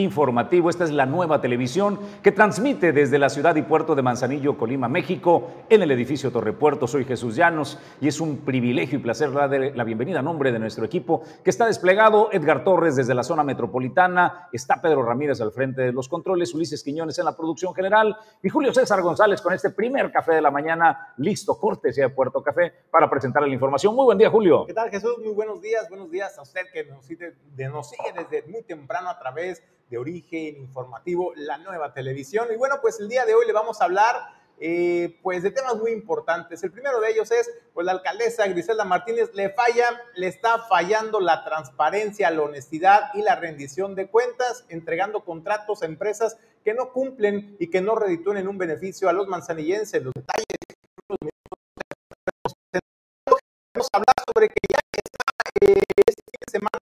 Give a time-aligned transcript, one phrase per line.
[0.00, 0.70] Informativo.
[0.70, 4.88] Esta es la nueva televisión que transmite desde la ciudad y puerto de Manzanillo, Colima,
[4.88, 6.86] México, en el edificio Torrepuerto.
[6.86, 10.58] Soy Jesús Llanos y es un privilegio y placer darle la bienvenida a nombre de
[10.58, 12.30] nuestro equipo que está desplegado.
[12.32, 16.82] Edgar Torres desde la zona metropolitana, está Pedro Ramírez al frente de los controles, Ulises
[16.82, 20.50] Quiñones en la producción general y Julio César González con este primer café de la
[20.50, 23.94] mañana, listo, cortesía de Puerto Café, para presentarle la información.
[23.94, 24.64] Muy buen día, Julio.
[24.66, 25.16] ¿Qué tal, Jesús?
[25.22, 25.88] Muy buenos días.
[25.88, 27.34] Buenos días a usted que nos sigue,
[27.70, 32.48] nos sigue desde muy temprano a través de origen informativo, la nueva televisión.
[32.52, 34.14] Y bueno, pues el día de hoy le vamos a hablar
[34.60, 36.62] eh, pues de temas muy importantes.
[36.62, 41.18] El primero de ellos es, pues la alcaldesa Griselda Martínez le falla, le está fallando
[41.18, 46.92] la transparencia, la honestidad y la rendición de cuentas, entregando contratos a empresas que no
[46.92, 50.02] cumplen y que no reditúen un beneficio a los manzanillenses.
[50.04, 50.46] Los detalles
[53.74, 56.78] vamos a hablar sobre que ya está eh, este fin de semana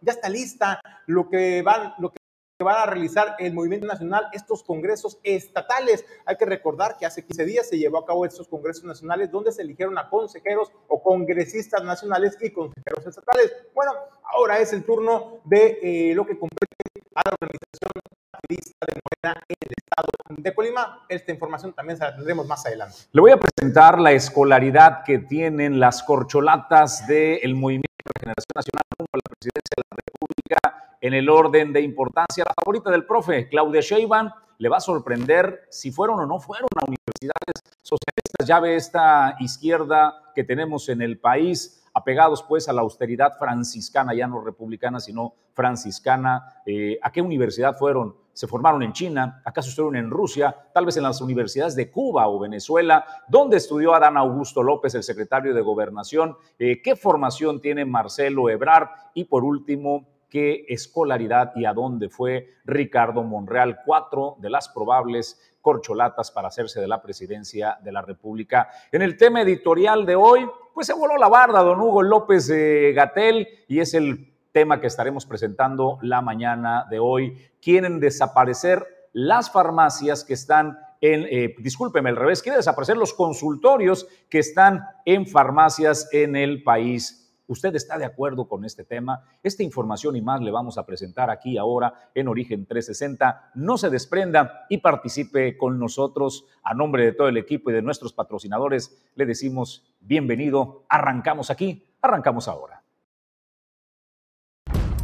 [0.00, 2.18] ya está lista lo que van, lo que
[2.58, 6.04] que van a realizar el Movimiento Nacional estos congresos estatales.
[6.24, 9.52] Hay que recordar que hace 15 días se llevó a cabo estos congresos nacionales donde
[9.52, 13.52] se eligieron a consejeros o congresistas nacionales y consejeros estatales.
[13.74, 13.92] Bueno,
[14.32, 16.76] ahora es el turno de eh, lo que compete
[17.14, 17.90] a la organización
[18.30, 20.08] partidista de Morena en el estado
[20.42, 21.04] de Colima.
[21.10, 22.96] Esta información también se la tendremos más adelante.
[23.12, 28.82] Le voy a presentar la escolaridad que tienen las corcholatas del Movimiento de Regeneración Nacional
[28.98, 32.44] rumbo la presidencia de la República en el orden de importancia.
[32.44, 36.68] La favorita del profe, Claudia Sheinbaum, le va a sorprender si fueron o no fueron
[36.74, 38.46] a universidades socialistas.
[38.46, 44.14] Ya ve esta izquierda que tenemos en el país, apegados pues a la austeridad franciscana,
[44.14, 46.60] ya no republicana, sino franciscana.
[46.66, 48.16] Eh, ¿A qué universidad fueron?
[48.32, 49.40] ¿Se formaron en China?
[49.44, 50.54] ¿Acaso estuvieron en Rusia?
[50.74, 53.06] Tal vez en las universidades de Cuba o Venezuela.
[53.28, 56.36] ¿Dónde estudió Adán Augusto López, el secretario de Gobernación?
[56.58, 58.88] Eh, ¿Qué formación tiene Marcelo Ebrard?
[59.14, 65.40] Y por último, qué escolaridad y a dónde fue Ricardo Monreal, cuatro de las probables
[65.60, 68.68] corcholatas para hacerse de la presidencia de la República.
[68.92, 72.48] En el tema editorial de hoy, pues se voló la barda don Hugo López
[72.94, 77.36] Gatel y es el tema que estaremos presentando la mañana de hoy.
[77.60, 84.06] Quieren desaparecer las farmacias que están en, eh, discúlpeme, al revés, quieren desaparecer los consultorios
[84.30, 89.22] que están en farmacias en el país ¿Usted está de acuerdo con este tema?
[89.42, 93.52] Esta información y más le vamos a presentar aquí ahora en Origen 360.
[93.54, 96.46] No se desprenda y participe con nosotros.
[96.64, 100.84] A nombre de todo el equipo y de nuestros patrocinadores, le decimos bienvenido.
[100.88, 102.82] Arrancamos aquí, arrancamos ahora.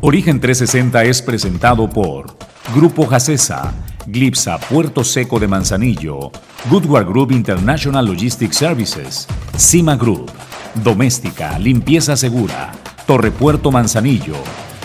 [0.00, 2.26] Origen 360 es presentado por
[2.74, 3.72] Grupo Jacesa,
[4.04, 6.32] Glipsa Puerto Seco de Manzanillo,
[6.68, 10.32] Goodward Group International Logistics Services, Cima Group,
[10.74, 12.72] Doméstica, Limpieza Segura,
[13.06, 14.36] Torre Puerto Manzanillo,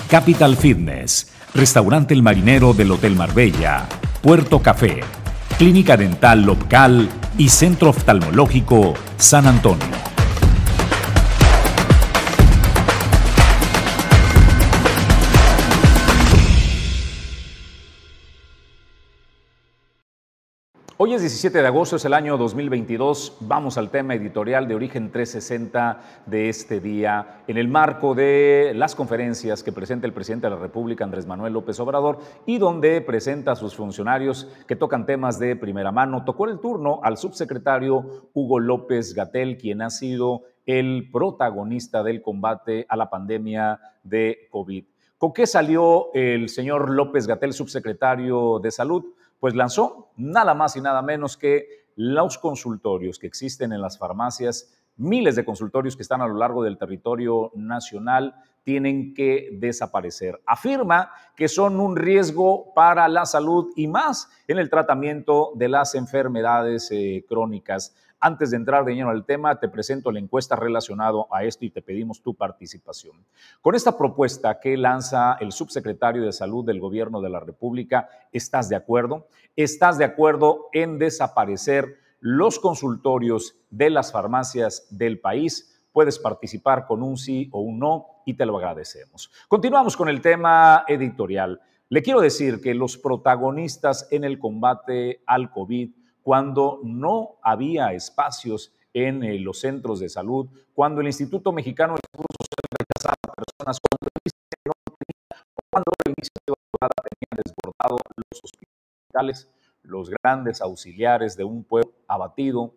[0.09, 3.88] Capital Fitness, Restaurante El Marinero del Hotel Marbella,
[4.22, 5.02] Puerto Café,
[5.58, 10.06] Clínica Dental Local y Centro Oftalmológico San Antonio.
[21.00, 23.38] Hoy es 17 de agosto, es el año 2022.
[23.41, 28.96] Vamos al tema editorial de Origen 360 de este día, en el marco de las
[28.96, 33.52] conferencias que presenta el presidente de la República, Andrés Manuel López Obrador, y donde presenta
[33.52, 36.25] a sus funcionarios que tocan temas de primera mano.
[36.25, 42.88] Tocó el turno al subsecretario Hugo López Gatel, quien ha sido el protagonista del combate
[42.90, 44.84] a la pandemia de COVID.
[45.19, 49.04] ¿Con qué salió el señor López Gatel, subsecretario de Salud?
[49.39, 54.74] Pues lanzó nada más y nada menos que los consultorios que existen en las farmacias,
[54.98, 60.42] miles de consultorios que están a lo largo del territorio nacional, tienen que desaparecer.
[60.45, 65.95] Afirma que son un riesgo para la salud y más en el tratamiento de las
[65.95, 67.95] enfermedades eh, crónicas.
[68.19, 71.69] Antes de entrar de lleno al tema, te presento la encuesta relacionada a esto y
[71.69, 73.24] te pedimos tu participación.
[73.62, 78.69] Con esta propuesta que lanza el subsecretario de Salud del Gobierno de la República, ¿estás
[78.69, 79.28] de acuerdo?
[79.56, 85.86] ¿Estás de acuerdo en desaparecer los consultorios de las farmacias del país?
[85.92, 89.31] Puedes participar con un sí o un no y te lo agradecemos.
[89.48, 91.62] Continuamos con el tema editorial.
[91.90, 95.92] Le quiero decir que los protagonistas en el combate al COVID,
[96.27, 102.01] cuando no había espacios en eh, los centros de salud, cuando el Instituto Mexicano de
[102.12, 104.07] Seguro Social rechazaba personas cuando
[105.71, 109.50] cuando la iniciativa privada tenía desbordado los hospitales,
[109.83, 112.73] los grandes auxiliares de un pueblo abatido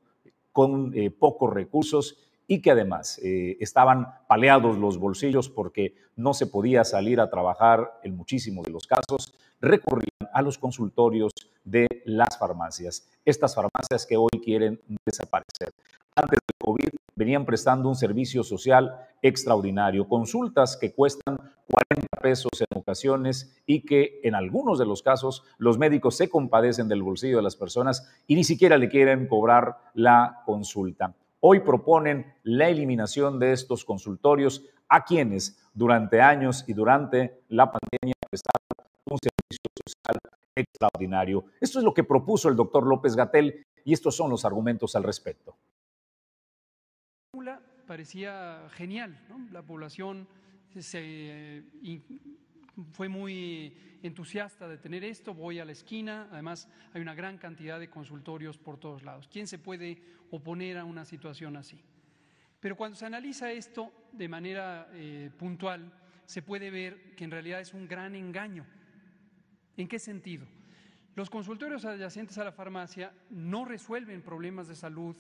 [0.53, 6.47] con eh, pocos recursos y que además eh, estaban paleados los bolsillos porque no se
[6.47, 11.33] podía salir a trabajar en muchísimos de los casos, recurrían a los consultorios
[11.65, 15.73] de las farmacias, estas farmacias que hoy quieren desaparecer.
[16.17, 22.79] Antes del COVID venían prestando un servicio social extraordinario, consultas que cuestan 40 pesos en
[22.79, 27.43] ocasiones y que en algunos de los casos los médicos se compadecen del bolsillo de
[27.43, 31.15] las personas y ni siquiera le quieren cobrar la consulta.
[31.41, 38.15] Hoy proponen la eliminación de estos consultorios a quienes durante años y durante la pandemia
[38.29, 41.45] prestaron un servicio social extraordinario.
[41.61, 45.05] Esto es lo que propuso el doctor López Gatel y estos son los argumentos al
[45.05, 45.57] respecto.
[47.91, 49.21] Parecía genial,
[49.51, 50.29] la población
[50.79, 51.65] se
[52.93, 57.81] fue muy entusiasta de tener esto, voy a la esquina, además hay una gran cantidad
[57.81, 59.27] de consultorios por todos lados.
[59.27, 60.01] ¿Quién se puede
[60.31, 61.83] oponer a una situación así?
[62.61, 65.93] Pero cuando se analiza esto de manera eh, puntual,
[66.27, 68.67] se puede ver que en realidad es un gran engaño.
[69.81, 70.47] ¿En qué sentido?
[71.15, 75.17] Los consultorios adyacentes a la farmacia no resuelven problemas de salud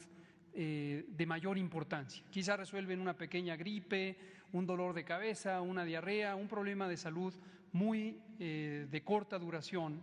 [0.53, 2.23] eh, de mayor importancia.
[2.31, 4.19] Quizá resuelven una pequeña gripe,
[4.53, 7.33] un dolor de cabeza, una diarrea, un problema de salud
[7.73, 9.99] muy eh, de corta duración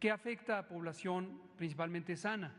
[0.00, 2.52] que afecta a población principalmente sana.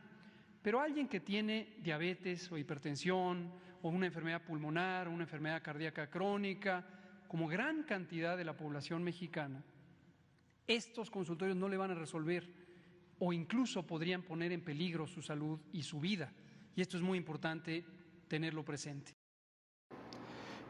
[0.62, 6.86] Pero alguien que tiene diabetes o hipertensión o una enfermedad pulmonar una enfermedad cardíaca crónica,
[7.28, 9.62] como gran cantidad de la población mexicana,
[10.76, 12.48] estos consultorios no le van a resolver
[13.20, 16.32] o incluso podrían poner en peligro su salud y su vida.
[16.76, 17.86] Y esto es muy importante
[18.28, 19.14] tenerlo presente.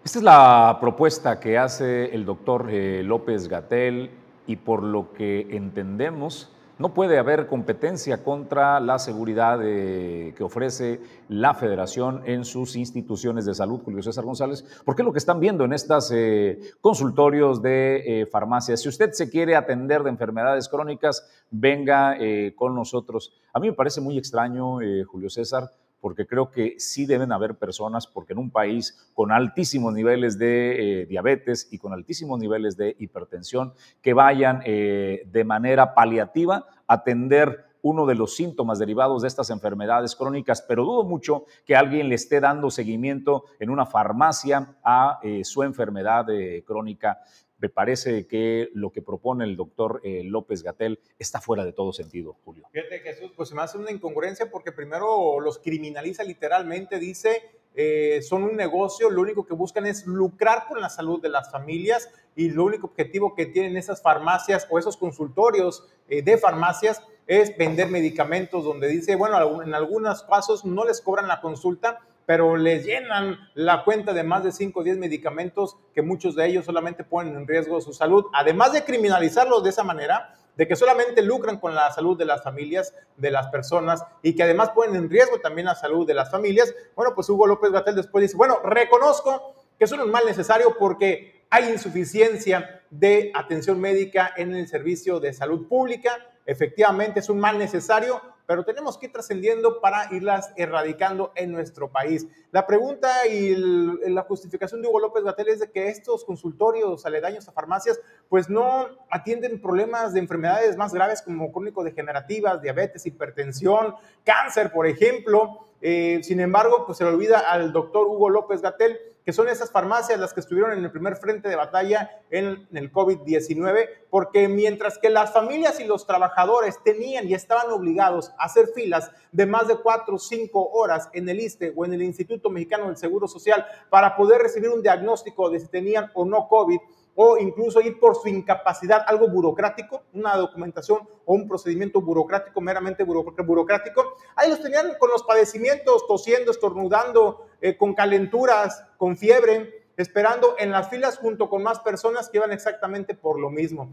[0.04, 4.10] Esta es la propuesta que hace el doctor eh, López Gatel
[4.48, 11.00] y por lo que entendemos, no puede haber competencia contra la seguridad que ofrece
[11.30, 15.40] la federación en sus instituciones de salud, Julio César González, porque es lo que están
[15.40, 18.82] viendo en estos eh, consultorios de eh, farmacias.
[18.82, 22.18] Si usted se quiere atender de enfermedades crónicas, venga
[22.56, 23.34] con nosotros.
[23.54, 25.70] A mí me parece muy extraño, Julio César,
[26.02, 31.02] porque creo que sí deben haber personas, porque en un país con altísimos niveles de
[31.02, 36.96] eh, diabetes y con altísimos niveles de hipertensión, que vayan eh, de manera paliativa a
[36.96, 42.10] atender uno de los síntomas derivados de estas enfermedades crónicas, pero dudo mucho que alguien
[42.10, 46.26] le esté dando seguimiento en una farmacia a eh, su enfermedad
[46.66, 47.20] crónica
[47.62, 51.94] me parece que lo que propone el doctor eh, López Gatel está fuera de todo
[51.94, 52.66] sentido, Julio.
[52.72, 57.44] Fíjate, Jesús, pues se me hace una incongruencia porque primero los criminaliza literalmente, dice,
[57.76, 61.52] eh, son un negocio, lo único que buscan es lucrar con la salud de las
[61.52, 67.04] familias y lo único objetivo que tienen esas farmacias o esos consultorios eh, de farmacias
[67.28, 72.00] es vender medicamentos donde dice, bueno, en algunos casos no les cobran la consulta,
[72.32, 76.48] pero les llenan la cuenta de más de 5 o 10 medicamentos que muchos de
[76.48, 78.24] ellos solamente ponen en riesgo su salud.
[78.34, 82.42] Además de criminalizarlos de esa manera, de que solamente lucran con la salud de las
[82.42, 86.32] familias, de las personas y que además ponen en riesgo también la salud de las
[86.32, 86.74] familias.
[86.96, 91.70] Bueno, pues Hugo López Gatel después dice, bueno, reconozco que es mal necesario porque hay
[91.70, 96.12] insuficiencia de atención médica en el servicio de salud pública.
[96.46, 98.22] Efectivamente, es un mal necesario,
[98.52, 102.28] pero tenemos que ir trascendiendo para irlas erradicando en nuestro país.
[102.52, 107.48] La pregunta y la justificación de Hugo López Gatel es de que estos consultorios aledaños
[107.48, 114.74] a farmacias pues no atienden problemas de enfermedades más graves como crónico-degenerativas, diabetes, hipertensión, cáncer,
[114.74, 115.70] por ejemplo.
[115.80, 119.72] Eh, sin embargo, pues se le olvida al doctor Hugo López Gatel que son esas
[119.72, 124.98] farmacias las que estuvieron en el primer frente de batalla en el COVID-19, porque mientras
[124.98, 129.68] que las familias y los trabajadores tenían y estaban obligados a hacer filas de más
[129.68, 133.28] de cuatro o cinco horas en el ISTE o en el Instituto Mexicano del Seguro
[133.28, 136.80] Social para poder recibir un diagnóstico de si tenían o no COVID,
[137.16, 143.04] o incluso ir por su incapacidad, algo burocrático, una documentación o un procedimiento burocrático, meramente
[143.04, 144.16] burocrático.
[144.36, 150.72] Ahí los tenían con los padecimientos, tosiendo, estornudando, eh, con calenturas, con fiebre, esperando en
[150.72, 153.92] las filas junto con más personas que iban exactamente por lo mismo.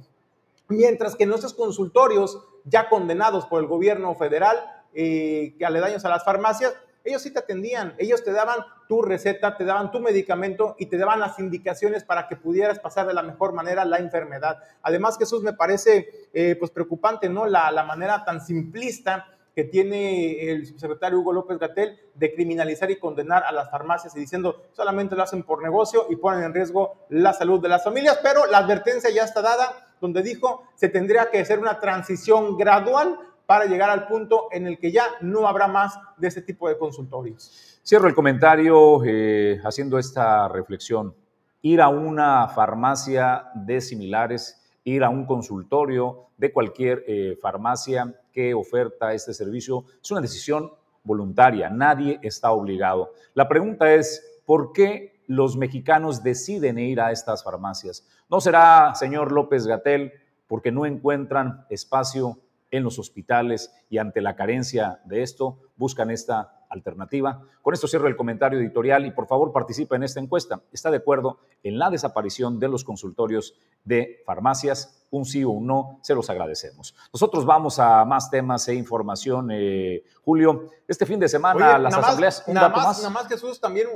[0.69, 4.57] Mientras que en nuestros consultorios, ya condenados por el gobierno federal,
[4.95, 6.75] eh, que aledaños a las farmacias,
[7.09, 10.97] ellos sí te atendían, ellos te daban tu receta, te daban tu medicamento y te
[10.97, 14.59] daban las indicaciones para que pudieras pasar de la mejor manera la enfermedad.
[14.83, 17.47] Además, Jesús, me parece eh, pues preocupante, ¿no?
[17.47, 19.27] La, la manera tan simplista
[19.59, 24.21] que tiene el subsecretario Hugo López Gatel de criminalizar y condenar a las farmacias y
[24.21, 28.21] diciendo solamente lo hacen por negocio y ponen en riesgo la salud de las familias,
[28.23, 33.19] pero la advertencia ya está dada, donde dijo se tendría que hacer una transición gradual
[33.49, 36.77] para llegar al punto en el que ya no habrá más de ese tipo de
[36.77, 37.81] consultorios.
[37.83, 41.15] Cierro el comentario eh, haciendo esta reflexión.
[41.63, 48.55] Ir a una farmacia de similares ir a un consultorio de cualquier eh, farmacia que
[48.55, 49.85] oferta este servicio.
[50.03, 53.13] Es una decisión voluntaria, nadie está obligado.
[53.35, 58.07] La pregunta es, ¿por qué los mexicanos deciden ir a estas farmacias?
[58.29, 60.13] ¿No será, señor López Gatel,
[60.47, 62.39] porque no encuentran espacio
[62.71, 67.43] en los hospitales y ante la carencia de esto buscan esta alternativa.
[67.63, 70.61] Con esto cierro el comentario editorial y por favor participa en esta encuesta.
[70.73, 75.07] ¿Está de acuerdo en la desaparición de los consultorios de farmacias?
[75.11, 76.95] Un sí o un no, se los agradecemos.
[77.13, 80.71] Nosotros vamos a más temas e información, eh, Julio.
[80.87, 82.47] Este fin de semana las asambleas...
[82.49, 83.89] nada, más, nada más, Jesús, también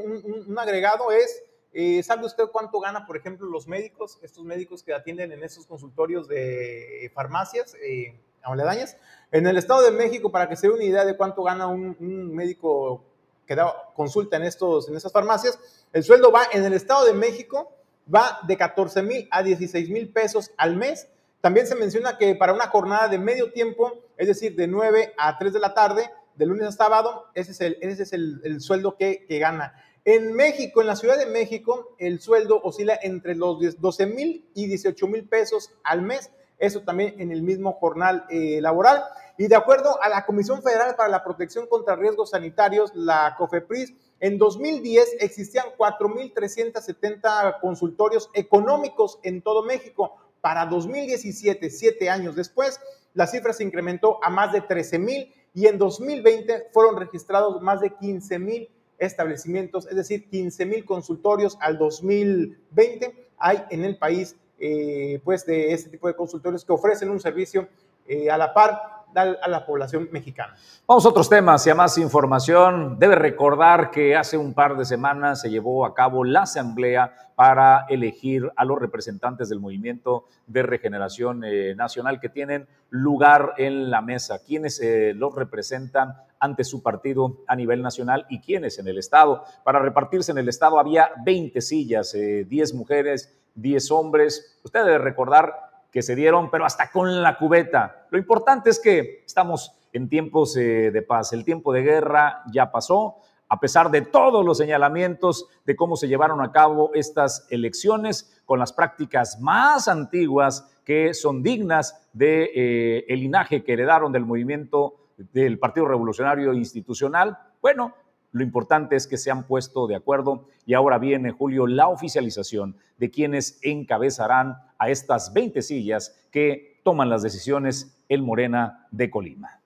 [0.47, 1.45] un, agregado es...
[1.75, 5.67] Eh, ¿Sabe usted cuánto gana, por ejemplo, los médicos, estos médicos que atienden en esos
[5.67, 8.97] consultorios de farmacias eh, aledañas?
[9.31, 11.97] En el Estado de México, para que se dé una idea de cuánto gana un,
[12.35, 13.03] médico
[13.47, 15.59] que da consulta en, estos, en estas farmacias,
[15.93, 17.73] el sueldo va en el Estado de México,
[18.13, 21.09] va de 14 mil a 16 mil pesos al mes.
[21.41, 25.39] También se menciona que para una jornada de medio tiempo, es decir, de 9 a
[25.39, 28.97] 3 de la tarde, de lunes a sábado, ese es el, ese es el, sueldo
[28.97, 29.75] que, que, gana.
[30.05, 34.67] En México, en la Ciudad de México, el sueldo oscila entre los 12 mil y
[34.67, 36.31] 18 mil pesos al mes
[36.63, 39.03] eso también en el mismo jornal eh, laboral.
[39.37, 43.93] Y de acuerdo a la Comisión Federal para la Protección contra Riesgos Sanitarios, la COFEPRIS,
[44.21, 50.17] en 2010 existían 4.370 consultorios económicos en todo México.
[50.41, 52.79] Para 2017, siete años después,
[53.15, 57.91] la cifra se incrementó a más de 13.000 y en 2020 fueron registrados más de
[57.93, 65.73] 15.000 establecimientos, es decir, 15.000 consultorios al 2020 hay en el país eh, pues de
[65.73, 67.67] este tipo de consultorios que ofrecen un servicio
[68.07, 70.55] eh, a la par a la población mexicana.
[70.87, 72.99] Vamos a otros temas y a más información.
[72.99, 77.87] Debe recordar que hace un par de semanas se llevó a cabo la asamblea para
[77.89, 84.03] elegir a los representantes del movimiento de regeneración eh, nacional que tienen lugar en la
[84.03, 84.81] mesa, quienes
[85.15, 89.45] los representan ante su partido a nivel nacional y quienes en el Estado.
[89.65, 94.59] Para repartirse en el Estado había 20 sillas, 10 mujeres 10 hombres.
[94.65, 98.07] Usted debe recordar que se dieron, pero hasta con la cubeta.
[98.11, 101.33] Lo importante es que estamos en tiempos eh, de paz.
[101.35, 103.17] El tiempo de guerra ya pasó,
[103.49, 108.59] a pesar de todos los señalamientos de cómo se llevaron a cabo estas elecciones con
[108.59, 115.59] las prácticas más antiguas que son dignas de eh, linaje que heredaron del movimiento del
[115.59, 117.39] Partido Revolucionario Institucional.
[117.61, 117.95] Bueno,
[118.33, 122.77] lo importante es que se han puesto de acuerdo y ahora viene, Julio, la oficialización
[122.97, 129.61] de quienes encabezarán a estas 20 sillas que toman las decisiones el Morena de Colima.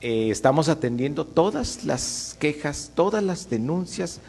[0.00, 4.20] Eh, estamos atendiendo todas las quejas, todas las denuncias,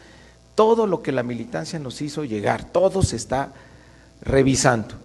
[0.56, 3.52] todo lo que la militancia nos hizo llegar, todo se está
[4.20, 4.96] revisando.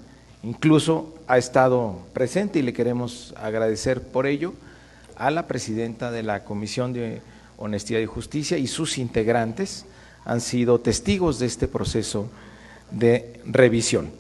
[0.42, 4.54] Incluso ha estado presente y le queremos agradecer por ello
[5.18, 7.22] a la presidenta de la Comisión de
[7.58, 9.86] Honestidad y Justicia y sus integrantes
[10.26, 12.30] han sido testigos de este proceso
[12.92, 14.12] de revisión.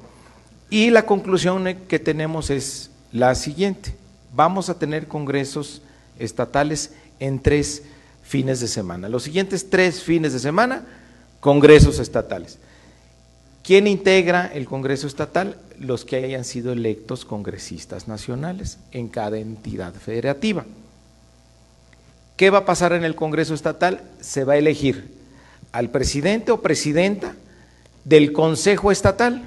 [0.69, 3.93] Y la conclusión que tenemos es la siguiente.
[4.35, 5.81] Vamos a tener congresos
[6.19, 7.83] estatales en tres
[8.23, 9.07] fines de semana.
[9.07, 10.85] Los siguientes tres fines de semana,
[11.39, 12.57] congresos estatales.
[13.63, 15.57] ¿Quién integra el Congreso Estatal?
[15.77, 20.65] Los que hayan sido electos congresistas nacionales en cada entidad federativa.
[22.37, 24.03] ¿Qué va a pasar en el Congreso Estatal?
[24.21, 25.11] Se va a elegir
[25.71, 27.33] al presidente o presidenta
[28.05, 29.41] del Consejo Estatal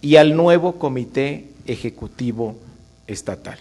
[0.00, 2.56] y al nuevo Comité Ejecutivo
[3.06, 3.58] Estatal.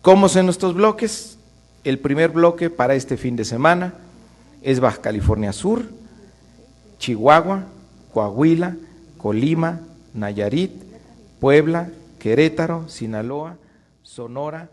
[0.00, 1.38] ¿Cómo son estos bloques?
[1.82, 3.94] El primer bloque para este fin de semana
[4.62, 5.86] es Baja California Sur,
[7.00, 7.64] Chihuahua,
[8.14, 8.76] Coahuila,
[9.18, 9.80] Colima,
[10.14, 10.70] Nayarit,
[11.40, 11.88] Puebla,
[12.20, 13.56] Querétaro, Sinaloa,
[14.04, 14.68] Sonora,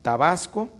[0.00, 0.70] Tabasco,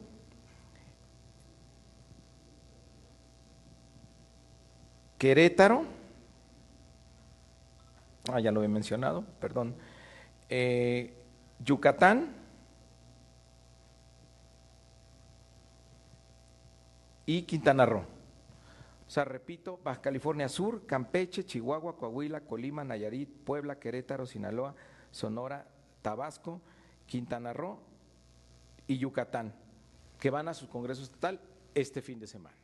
[5.22, 5.84] Querétaro,
[8.32, 9.76] ah, ya lo he mencionado, perdón,
[10.48, 11.14] eh,
[11.60, 12.34] Yucatán,
[17.24, 18.00] y Quintana Roo.
[18.00, 24.74] O sea, repito, Baja California Sur, Campeche, Chihuahua, Coahuila, Colima, Nayarit, Puebla, Querétaro, Sinaloa,
[25.12, 25.68] Sonora,
[26.02, 26.60] Tabasco,
[27.06, 27.78] Quintana Roo
[28.88, 29.54] y Yucatán,
[30.18, 31.38] que van a su Congreso Estatal
[31.76, 32.61] este fin de semana.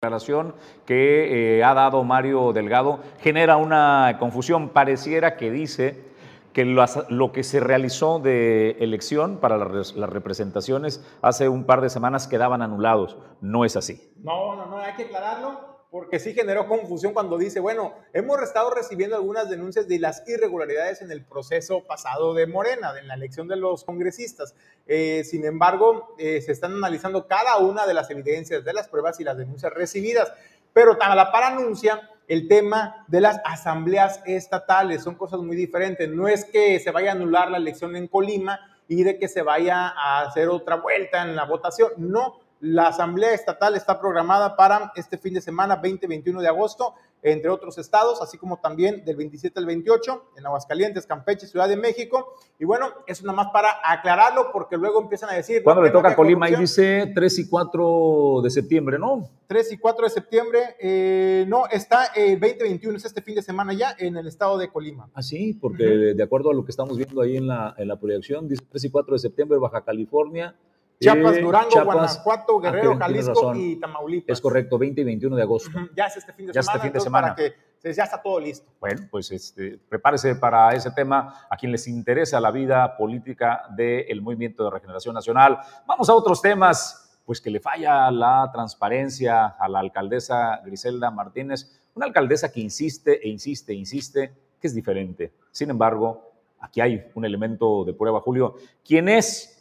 [0.00, 0.54] Declaración
[0.86, 4.68] que eh, ha dado Mario Delgado genera una confusión.
[4.68, 6.04] Pareciera que dice
[6.52, 11.90] que lo que se realizó de elección para las, las, representaciones hace un par de
[11.90, 13.16] semanas quedaban anulados.
[13.40, 14.12] No es así.
[14.22, 18.70] No, no, no, hay que aclararlo porque sí generó confusión cuando dice, bueno, hemos estado
[18.70, 23.48] recibiendo algunas denuncias de las irregularidades en el proceso pasado de Morena, en la elección
[23.48, 24.54] de los congresistas.
[24.86, 29.18] Eh, sin embargo, eh, se están analizando cada una de las evidencias, de las pruebas
[29.20, 30.30] y las denuncias recibidas.
[30.74, 36.08] Pero a la par anuncia el tema de las asambleas estatales, son cosas muy diferentes.
[36.10, 39.40] No es que se vaya a anular la elección en Colima y de que se
[39.40, 44.92] vaya a hacer otra vuelta en la votación, no la Asamblea Estatal está programada para
[44.96, 49.58] este fin de semana, 20-21 de agosto, entre otros estados, así como también del 27
[49.58, 52.34] al 28 en Aguascalientes, Campeche, Ciudad de México.
[52.58, 55.62] Y bueno, eso nada más para aclararlo, porque luego empiezan a decir.
[55.62, 56.46] ¿Cuándo le toca a Colima?
[56.46, 59.28] Ahí dice 3 y 4 de septiembre, ¿no?
[59.48, 63.72] 3 y 4 de septiembre, eh, no, está el 20-21, es este fin de semana
[63.72, 65.08] ya en el estado de Colima.
[65.14, 67.98] Ah, sí, porque de acuerdo a lo que estamos viendo ahí en la, en la
[67.98, 70.54] proyección, dice 3 y 4 de septiembre, Baja California.
[71.00, 74.36] Chiapas, Durango, Guanajuato, ah, Guerrero, Jalisco y Tamaulipas.
[74.36, 75.70] Es correcto, 20 y 21 de agosto.
[75.94, 76.76] Ya es este fin de ya semana.
[76.76, 77.28] Este fin de semana.
[77.34, 78.68] Para que ya está todo listo.
[78.80, 84.20] Bueno, pues este, prepárese para ese tema a quien les interesa la vida política del
[84.20, 85.58] Movimiento de Regeneración Nacional.
[85.86, 91.80] Vamos a otros temas, pues que le falla la transparencia a la alcaldesa Griselda Martínez,
[91.94, 95.32] una alcaldesa que insiste e insiste e insiste que es diferente.
[95.52, 98.56] Sin embargo, aquí hay un elemento de prueba, Julio.
[98.84, 99.57] ¿Quién es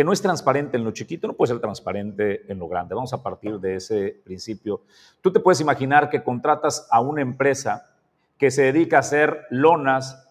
[0.00, 2.94] que no es transparente en lo chiquito, no puede ser transparente en lo grande.
[2.94, 4.80] Vamos a partir de ese principio.
[5.20, 7.90] Tú te puedes imaginar que contratas a una empresa
[8.38, 10.26] que se dedica a hacer lonas,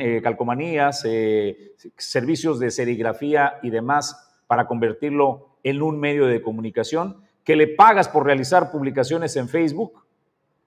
[0.00, 7.22] eh, calcomanías, eh, servicios de serigrafía y demás para convertirlo en un medio de comunicación,
[7.42, 10.04] que le pagas por realizar publicaciones en Facebook.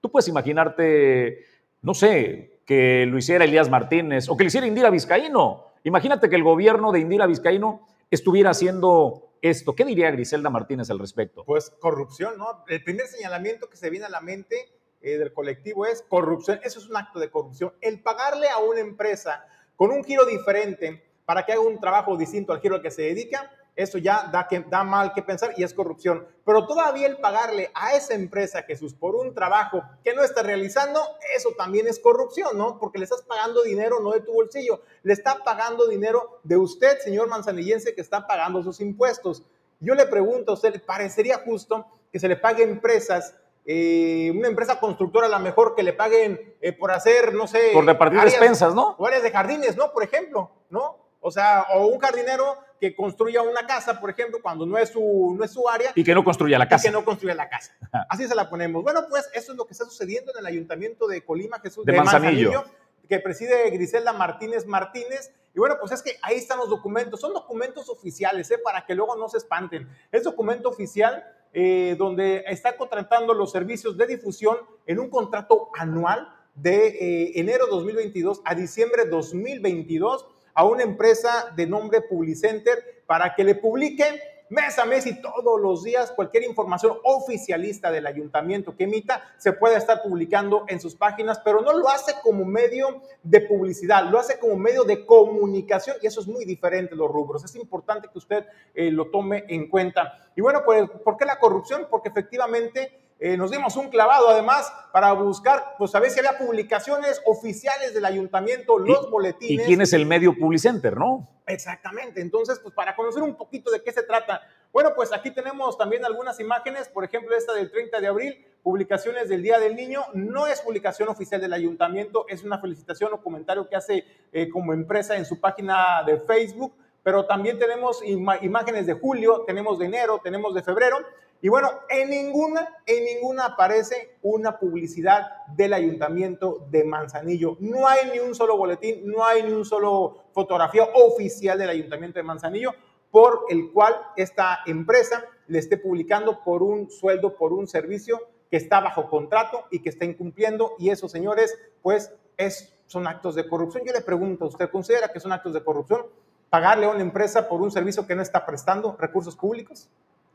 [0.00, 1.44] Tú puedes imaginarte,
[1.82, 5.66] no sé, que lo hiciera Elías Martínez o que lo hiciera Indira Vizcaíno.
[5.84, 9.74] Imagínate que el gobierno de Indira Vizcaíno estuviera haciendo esto.
[9.74, 11.44] ¿Qué diría Griselda Martínez al respecto?
[11.44, 12.64] Pues corrupción, ¿no?
[12.68, 14.56] El primer señalamiento que se viene a la mente
[15.00, 16.60] eh, del colectivo es corrupción.
[16.64, 17.72] Eso es un acto de corrupción.
[17.80, 22.52] El pagarle a una empresa con un giro diferente para que haga un trabajo distinto
[22.52, 25.62] al giro al que se dedica, eso ya da, que, da mal que pensar y
[25.62, 26.26] es corrupción.
[26.44, 31.00] Pero todavía el pagarle a esa empresa Jesús por un trabajo que no está realizando,
[31.36, 32.80] eso también es corrupción, ¿no?
[32.80, 36.98] Porque le estás pagando dinero no de tu bolsillo, le está pagando dinero de usted,
[36.98, 39.44] señor manzanillense, que está pagando sus impuestos.
[39.78, 44.48] Yo le pregunto a usted, ¿le parecería justo que se le pague empresas eh, una
[44.48, 47.70] empresa constructora a lo mejor que le paguen eh, por hacer, no sé...
[47.74, 48.96] Por repartir despensas, ¿no?
[48.98, 49.92] O áreas de jardines, ¿no?
[49.92, 50.96] Por ejemplo, ¿no?
[51.20, 55.34] O sea, o un jardinero que construya una casa, por ejemplo, cuando no es su,
[55.36, 55.92] no es su área.
[55.94, 56.86] Y que no construya la casa.
[56.86, 57.72] Y que no construya la casa.
[58.08, 58.82] Así se la ponemos.
[58.82, 61.92] Bueno, pues eso es lo que está sucediendo en el ayuntamiento de Colima, Jesús de,
[61.92, 62.64] Manzanillo,
[63.08, 65.32] que preside Griselda Martínez Martínez.
[65.54, 67.20] Y bueno, pues es que ahí están los documentos.
[67.20, 68.58] Son documentos oficiales, ¿eh?
[68.58, 69.88] para que luego no se espanten.
[70.12, 76.28] Es documento oficial eh, donde está contratando los servicios de difusión en un contrato anual
[76.54, 80.26] de eh, enero 2022 a diciembre 2022
[80.58, 84.02] a una empresa de nombre Publicenter para que le publique
[84.48, 89.52] mes a mes y todos los días cualquier información oficialista del ayuntamiento que emita se
[89.52, 94.18] puede estar publicando en sus páginas, pero no lo hace como medio de publicidad, lo
[94.18, 97.44] hace como medio de comunicación y eso es muy diferente los rubros.
[97.44, 98.44] Es importante que usted
[98.74, 100.28] eh, lo tome en cuenta.
[100.34, 101.86] Y bueno, pues, ¿por qué la corrupción?
[101.88, 106.38] Porque efectivamente eh, nos dimos un clavado además para buscar, pues a ver si había
[106.38, 109.64] publicaciones oficiales del ayuntamiento, los boletines.
[109.64, 111.28] ¿Y quién es el medio Publicenter, no?
[111.46, 114.42] Exactamente, entonces, pues para conocer un poquito de qué se trata.
[114.72, 119.28] Bueno, pues aquí tenemos también algunas imágenes, por ejemplo, esta del 30 de abril, publicaciones
[119.28, 120.04] del Día del Niño.
[120.14, 124.72] No es publicación oficial del ayuntamiento, es una felicitación o comentario que hace eh, como
[124.72, 130.20] empresa en su página de Facebook, pero también tenemos imágenes de julio, tenemos de enero,
[130.22, 130.98] tenemos de febrero.
[131.40, 137.56] Y bueno, en ninguna, en ninguna aparece una publicidad del ayuntamiento de Manzanillo.
[137.60, 142.18] No hay ni un solo boletín, no hay ni un solo fotografía oficial del ayuntamiento
[142.18, 142.72] de Manzanillo
[143.10, 148.20] por el cual esta empresa le esté publicando por un sueldo, por un servicio
[148.50, 150.74] que está bajo contrato y que está incumpliendo.
[150.78, 153.84] Y eso, señores, pues es, son actos de corrupción.
[153.86, 156.06] Yo le pregunto, ¿usted considera que son actos de corrupción?
[156.50, 159.88] pagarle a una empresa por un servicio que no está prestando recursos públicos?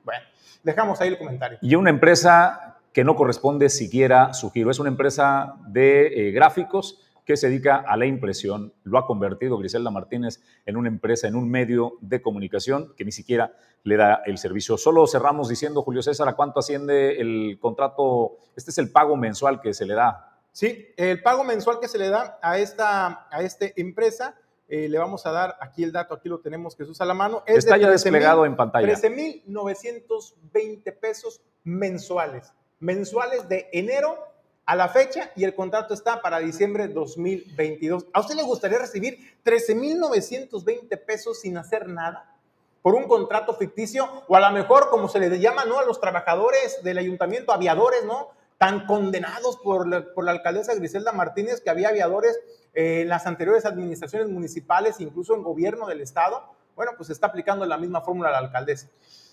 [0.03, 0.23] Bueno,
[0.63, 1.57] dejamos ahí el comentario.
[1.61, 4.69] Y una empresa que no corresponde siquiera su giro.
[4.71, 8.73] Es una empresa de eh, gráficos que se dedica a la impresión.
[8.83, 13.11] Lo ha convertido Griselda Martínez en una empresa, en un medio de comunicación que ni
[13.11, 14.77] siquiera le da el servicio.
[14.77, 18.37] Solo cerramos diciendo, Julio César, ¿a cuánto asciende el contrato?
[18.55, 20.37] Este es el pago mensual que se le da.
[20.51, 24.35] Sí, el pago mensual que se le da a esta, a esta empresa,
[24.67, 27.43] eh, le vamos a dar aquí el dato, aquí lo tenemos Jesús a la mano.
[27.45, 28.87] Es Está ya desplegado en pantalla.
[28.87, 32.53] 13.920 pesos mensuales.
[32.79, 34.17] Mensuales de enero
[34.65, 38.07] a la fecha y el contrato está para diciembre de 2022.
[38.13, 42.33] ¿A usted le gustaría recibir 13.920 pesos sin hacer nada?
[42.83, 45.79] por un contrato ficticio, o a lo mejor, como se le llama, ¿no?
[45.79, 48.31] A los trabajadores del ayuntamiento, aviadores, ¿no?
[48.57, 52.37] Tan condenados por la, por la alcaldesa Griselda Martínez, que había aviadores
[52.73, 56.43] en las anteriores administraciones municipales, incluso en gobierno del Estado.
[56.75, 58.89] Bueno, pues está aplicando la misma fórmula a la alcaldesa.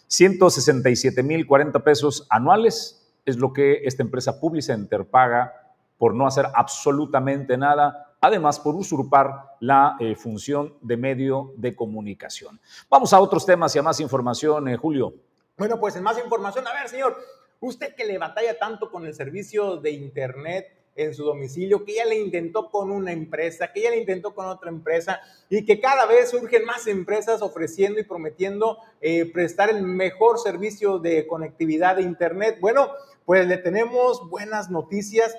[0.09, 5.55] 167 mil 40 pesos anuales es lo que esta empresa Publicenter paga
[5.98, 12.59] por no hacer absolutamente nada, además por usurpar la eh, función de medio de comunicación.
[12.88, 15.14] Vamos a otros temas y a más información, eh, Julio.
[15.57, 17.18] Bueno, pues en más información, a ver, señor,
[17.61, 22.05] usted que le batalla tanto con el servicio de Internet, en su domicilio, que ya
[22.05, 26.07] le intentó con una empresa, que ya le intentó con otra empresa y que cada
[26.07, 32.03] vez surgen más empresas ofreciendo y prometiendo eh, prestar el mejor servicio de conectividad de
[32.03, 32.59] Internet.
[32.61, 32.90] Bueno,
[33.24, 35.37] pues le tenemos buenas noticias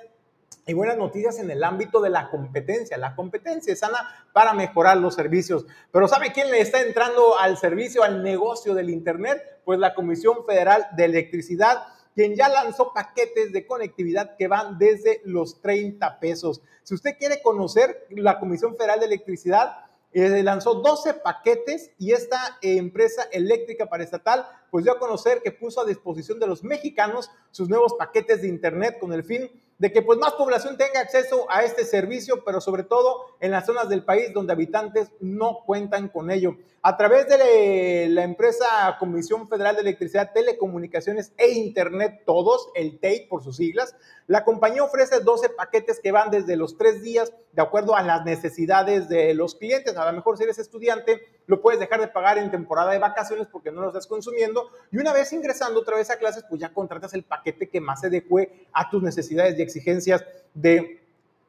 [0.67, 2.97] y buenas noticias en el ámbito de la competencia.
[2.97, 5.65] La competencia es sana para mejorar los servicios.
[5.91, 9.41] Pero ¿sabe quién le está entrando al servicio, al negocio del Internet?
[9.65, 11.83] Pues la Comisión Federal de Electricidad
[12.15, 16.61] quien ya lanzó paquetes de conectividad que van desde los 30 pesos.
[16.83, 22.57] Si usted quiere conocer la Comisión Federal de Electricidad, eh, lanzó 12 paquetes y esta
[22.61, 27.69] empresa eléctrica paraestatal pues dio a conocer que puso a disposición de los mexicanos sus
[27.69, 31.63] nuevos paquetes de internet con el fin de que pues más población tenga acceso a
[31.63, 36.29] este servicio, pero sobre todo en las zonas del país donde habitantes no cuentan con
[36.29, 36.57] ello.
[36.83, 38.65] A través de la empresa
[38.97, 44.83] Comisión Federal de Electricidad, Telecomunicaciones e Internet, todos, el TEI por sus siglas, la compañía
[44.83, 49.35] ofrece 12 paquetes que van desde los tres días de acuerdo a las necesidades de
[49.35, 49.95] los clientes.
[49.95, 53.45] A lo mejor si eres estudiante, lo puedes dejar de pagar en temporada de vacaciones
[53.45, 54.71] porque no lo estás consumiendo.
[54.91, 58.01] Y una vez ingresando otra vez a clases, pues ya contratas el paquete que más
[58.01, 60.99] se adecue a tus necesidades y exigencias de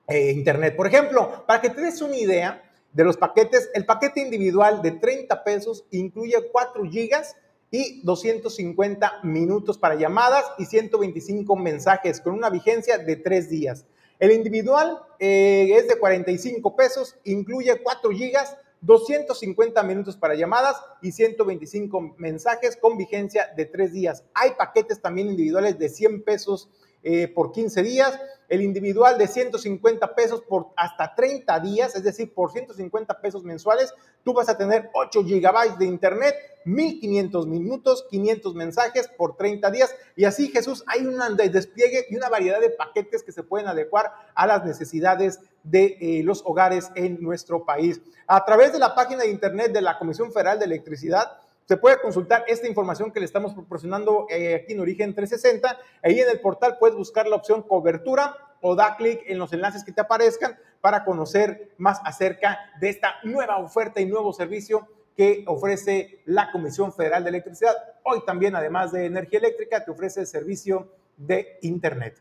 [0.09, 0.77] eh, Internet.
[0.77, 4.93] Por ejemplo, para que te des una idea de los paquetes, el paquete individual de
[4.93, 7.37] 30 pesos incluye 4 gigas
[7.71, 13.87] y 250 minutos para llamadas y 125 mensajes con una vigencia de 3 días.
[14.19, 21.13] El individual eh, es de 45 pesos, incluye 4 gigas, 250 minutos para llamadas y
[21.13, 24.25] 125 mensajes con vigencia de tres días.
[24.35, 26.69] Hay paquetes también individuales de 100 pesos
[27.03, 32.35] eh, por 15 días, el individual de 150 pesos por hasta 30 días, es decir,
[32.35, 38.55] por 150 pesos mensuales, tú vas a tener 8 gigabytes de internet, 1500 minutos, 500
[38.55, 39.95] mensajes por 30 días.
[40.17, 44.13] Y así, Jesús, hay un despliegue y una variedad de paquetes que se pueden adecuar
[44.35, 48.01] a las necesidades de eh, los hogares en nuestro país.
[48.27, 52.01] A través de la página de internet de la Comisión Federal de Electricidad, se puede
[52.01, 55.79] consultar esta información que le estamos proporcionando eh, aquí en Origen 360.
[56.03, 59.85] Ahí en el portal puedes buscar la opción cobertura o da clic en los enlaces
[59.85, 65.45] que te aparezcan para conocer más acerca de esta nueva oferta y nuevo servicio que
[65.47, 67.75] ofrece la Comisión Federal de Electricidad.
[68.03, 72.21] Hoy también, además de energía eléctrica, te ofrece el servicio de Internet.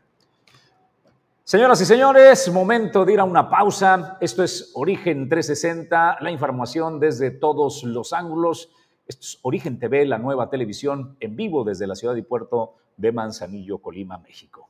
[1.44, 4.16] Señoras y señores, momento de ir a una pausa.
[4.20, 8.70] Esto es Origen 360, la información desde todos los ángulos.
[9.06, 13.10] Esto es Origen TV, la nueva televisión en vivo desde la ciudad y puerto de
[13.10, 14.68] Manzanillo, Colima, México.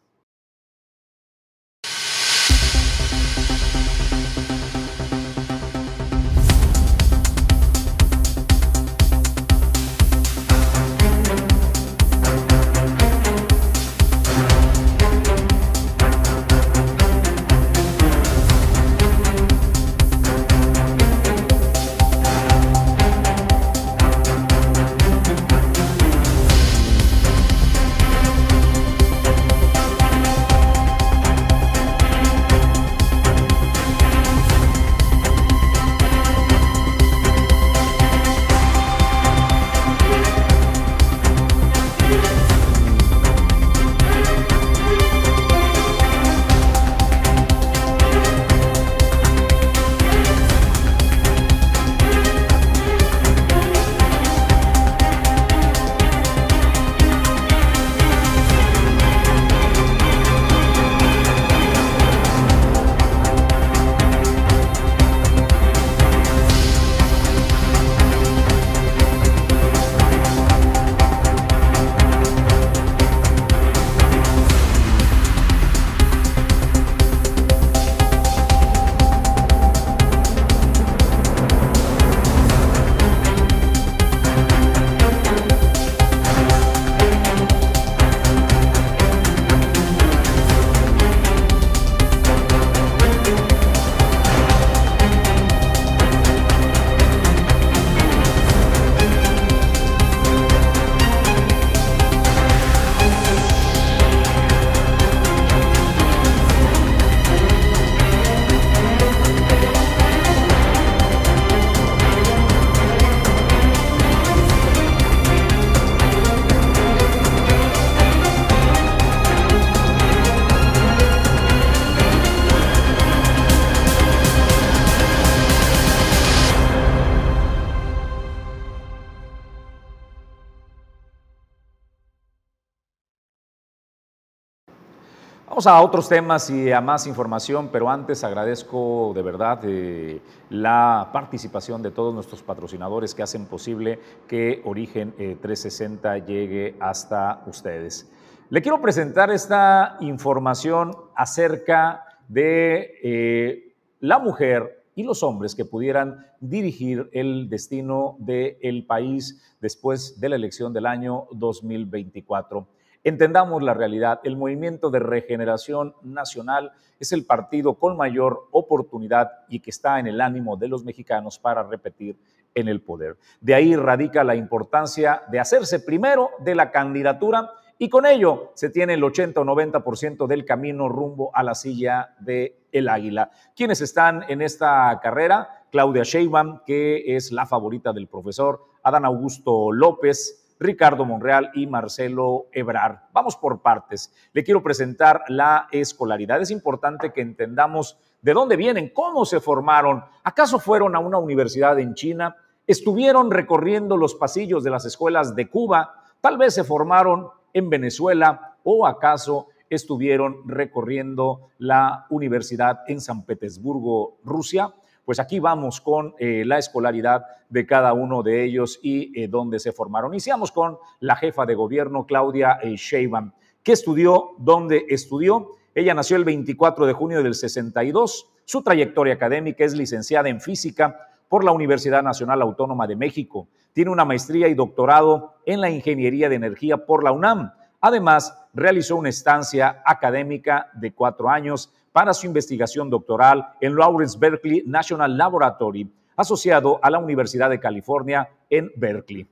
[135.63, 140.21] Vamos a otros temas y a más información, pero antes agradezco de verdad eh,
[140.51, 147.45] la participación de todos nuestros patrocinadores que hacen posible que Origen 360 eh, llegue hasta
[147.47, 148.11] ustedes.
[148.51, 156.27] Le quiero presentar esta información acerca de eh, la mujer y los hombres que pudieran
[156.41, 162.67] dirigir el destino del país después de la elección del año 2024.
[163.05, 164.21] Entendamos la realidad.
[164.23, 170.07] El Movimiento de Regeneración Nacional es el partido con mayor oportunidad y que está en
[170.07, 172.17] el ánimo de los mexicanos para repetir
[172.55, 173.17] en el poder.
[173.41, 178.71] De ahí radica la importancia de hacerse primero de la candidatura y con ello se
[178.71, 183.33] tiene el 80 o 90% del camino rumbo a la silla de el Águila.
[183.57, 185.65] ¿Quiénes están en esta carrera?
[185.73, 192.47] Claudia Sheinbaum, que es la favorita del profesor, Adán Augusto López, Ricardo Monreal y Marcelo
[192.53, 193.09] Ebrar.
[193.13, 194.15] Vamos por partes.
[194.33, 196.41] Le quiero presentar la escolaridad.
[196.41, 200.05] Es importante que entendamos de dónde vienen, cómo se formaron.
[200.23, 202.37] ¿Acaso fueron a una universidad en China?
[202.67, 205.95] ¿Estuvieron recorriendo los pasillos de las escuelas de Cuba?
[206.21, 214.19] Tal vez se formaron en Venezuela o acaso estuvieron recorriendo la universidad en San Petersburgo,
[214.23, 214.73] Rusia.
[215.05, 219.59] Pues aquí vamos con eh, la escolaridad de cada uno de ellos y eh, dónde
[219.59, 220.13] se formaron.
[220.13, 223.33] Iniciamos con la jefa de gobierno, Claudia eh, Sheinbaum.
[223.63, 224.31] ¿Qué estudió?
[224.39, 225.51] ¿Dónde estudió?
[225.75, 228.31] Ella nació el 24 de junio del 62.
[228.45, 230.97] Su trayectoria académica es licenciada en física
[231.29, 233.49] por la Universidad Nacional Autónoma de México.
[233.73, 237.53] Tiene una maestría y doctorado en la Ingeniería de Energía por la UNAM.
[237.81, 244.63] Además, realizó una estancia académica de cuatro años para su investigación doctoral en Lawrence Berkeley
[244.67, 249.27] National Laboratory, asociado a la Universidad de California en Berkeley.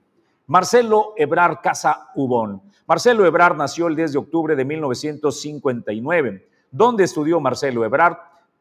[0.47, 2.61] Marcelo Ebrard Casa Ubón.
[2.87, 6.49] Marcelo Ebrard nació el 10 de octubre de 1959.
[6.71, 8.17] ¿Dónde estudió Marcelo Ebrard?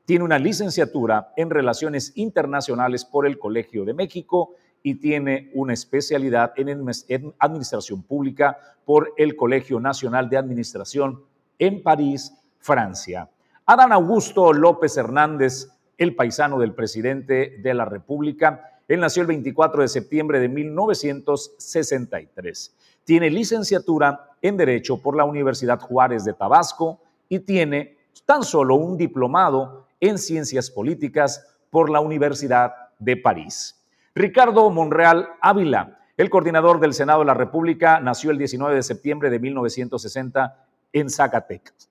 [0.05, 6.53] Tiene una licenciatura en Relaciones Internacionales por el Colegio de México y tiene una especialidad
[6.57, 6.93] en
[7.39, 11.23] Administración Pública por el Colegio Nacional de Administración
[11.57, 13.29] en París, Francia.
[13.71, 18.81] Adán Augusto López Hernández, el paisano del presidente de la República.
[18.87, 22.75] Él nació el 24 de septiembre de 1963.
[23.03, 28.97] Tiene licenciatura en Derecho por la Universidad Juárez de Tabasco y tiene tan solo un
[28.97, 33.79] diplomado en Ciencias Políticas por la Universidad de París.
[34.15, 39.29] Ricardo Monreal Ávila, el coordinador del Senado de la República, nació el 19 de septiembre
[39.29, 40.57] de 1960
[40.91, 41.87] en Zacatecas.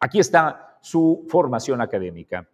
[0.00, 2.48] Aquí está su formación académica.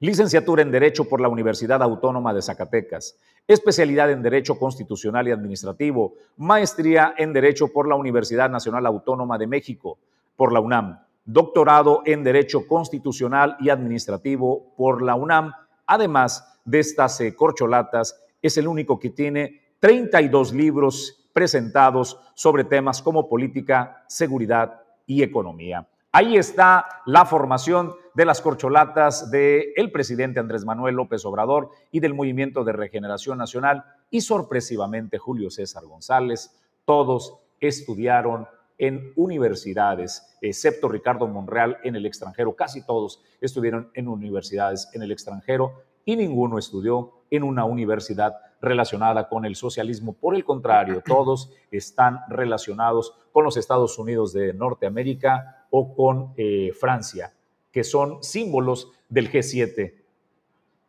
[0.00, 3.18] Licenciatura en Derecho por la Universidad Autónoma de Zacatecas.
[3.46, 6.14] Especialidad en Derecho Constitucional y Administrativo.
[6.38, 9.98] Maestría en Derecho por la Universidad Nacional Autónoma de México,
[10.36, 11.00] por la UNAM.
[11.26, 15.52] Doctorado en Derecho Constitucional y Administrativo por la UNAM.
[15.86, 23.02] Además de estas eh, corcholatas, es el único que tiene 32 libros presentados sobre temas
[23.02, 25.86] como política, seguridad y economía.
[26.16, 32.14] Ahí está la formación de las corcholatas del presidente Andrés Manuel López Obrador y del
[32.14, 36.56] Movimiento de Regeneración Nacional y sorpresivamente Julio César González.
[36.84, 38.46] Todos estudiaron
[38.78, 42.54] en universidades, excepto Ricardo Monreal en el extranjero.
[42.54, 49.28] Casi todos estuvieron en universidades en el extranjero y ninguno estudió en una universidad relacionada
[49.28, 50.12] con el socialismo.
[50.12, 56.70] Por el contrario, todos están relacionados con los Estados Unidos de Norteamérica o con eh,
[56.78, 57.34] Francia,
[57.72, 59.92] que son símbolos del G7,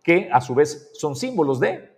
[0.03, 1.91] que a su vez son símbolos de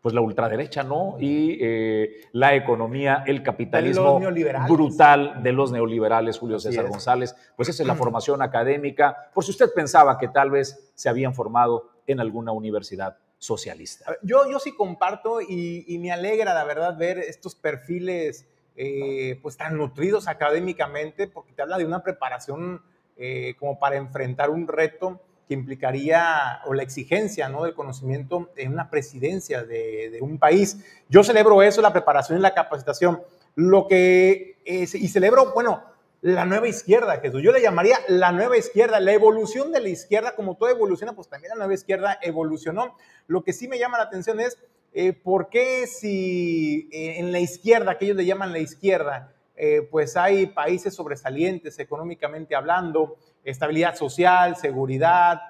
[0.00, 1.16] pues la ultraderecha, ¿no?
[1.20, 4.18] Y eh, la economía, el capitalismo
[4.66, 7.36] brutal de los neoliberales, Julio César González.
[7.54, 11.34] Pues esa es la formación académica, por si usted pensaba que tal vez se habían
[11.34, 14.16] formado en alguna universidad socialista.
[14.22, 19.56] Yo, yo sí comparto y, y me alegra, la verdad, ver estos perfiles eh, pues
[19.56, 22.82] tan nutridos académicamente, porque te habla de una preparación
[23.16, 27.64] eh, como para enfrentar un reto que implicaría, o la exigencia ¿no?
[27.64, 30.78] del conocimiento en una presidencia de, un país.
[31.08, 33.22] Yo celebro eso, la preparación y la capacitación.
[33.54, 35.82] Lo que, y celebro, bueno,
[36.22, 37.42] la nueva izquierda, Jesús.
[37.42, 41.28] Yo le llamaría la nueva izquierda, la evolución de la izquierda, como todo evoluciona, pues
[41.28, 42.96] también la nueva izquierda evolucionó.
[43.26, 44.56] Lo que sí me llama la atención es
[44.92, 50.16] eh, ¿por qué si en la izquierda, que ellos le llaman la izquierda, eh, pues
[50.16, 55.40] hay países sobresalientes económicamente hablando, estabilidad social, seguridad,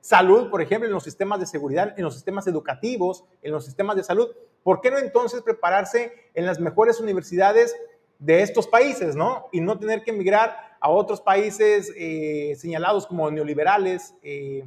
[0.00, 3.96] salud, por ejemplo, en los sistemas de seguridad, en los sistemas educativos, en los sistemas
[3.96, 4.28] de salud,
[4.62, 7.76] ¿por qué no entonces prepararse en las mejores universidades
[8.18, 9.46] de estos países, ¿no?
[9.52, 14.64] Y no tener que emigrar a otros países eh, señalados como neoliberales eh,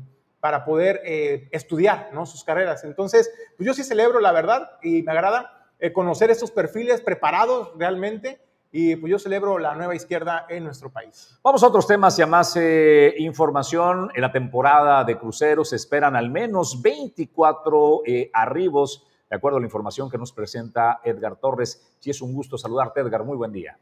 [0.48, 2.26] para poder eh, estudiar, ¿no?
[2.26, 2.86] Sus carreras.
[2.86, 8.40] Entonces, pues yo sí celebro, la verdad, y me agrada conocer estos perfiles preparados realmente
[8.72, 11.38] y pues yo celebro la nueva izquierda en nuestro país.
[11.44, 14.10] Vamos a otros temas y a más eh, información.
[14.16, 19.60] En la temporada de cruceros se esperan al menos 24 eh, arribos, de acuerdo a
[19.60, 21.98] la información que nos presenta Edgar Torres.
[22.00, 23.26] Sí, es un gusto saludarte, Edgar.
[23.26, 23.78] Muy buen día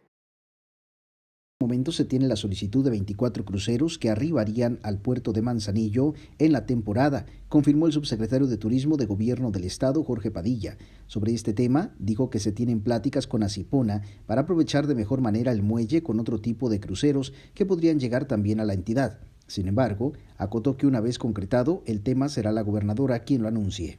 [1.65, 6.51] momento se tiene la solicitud de 24 cruceros que arribarían al puerto de Manzanillo en
[6.51, 10.78] la temporada, confirmó el subsecretario de Turismo de Gobierno del Estado, Jorge Padilla.
[11.08, 15.51] Sobre este tema, dijo que se tienen pláticas con Asipona para aprovechar de mejor manera
[15.51, 19.21] el muelle con otro tipo de cruceros que podrían llegar también a la entidad.
[19.47, 23.97] Sin embargo, acotó que una vez concretado, el tema será la gobernadora quien lo anuncie.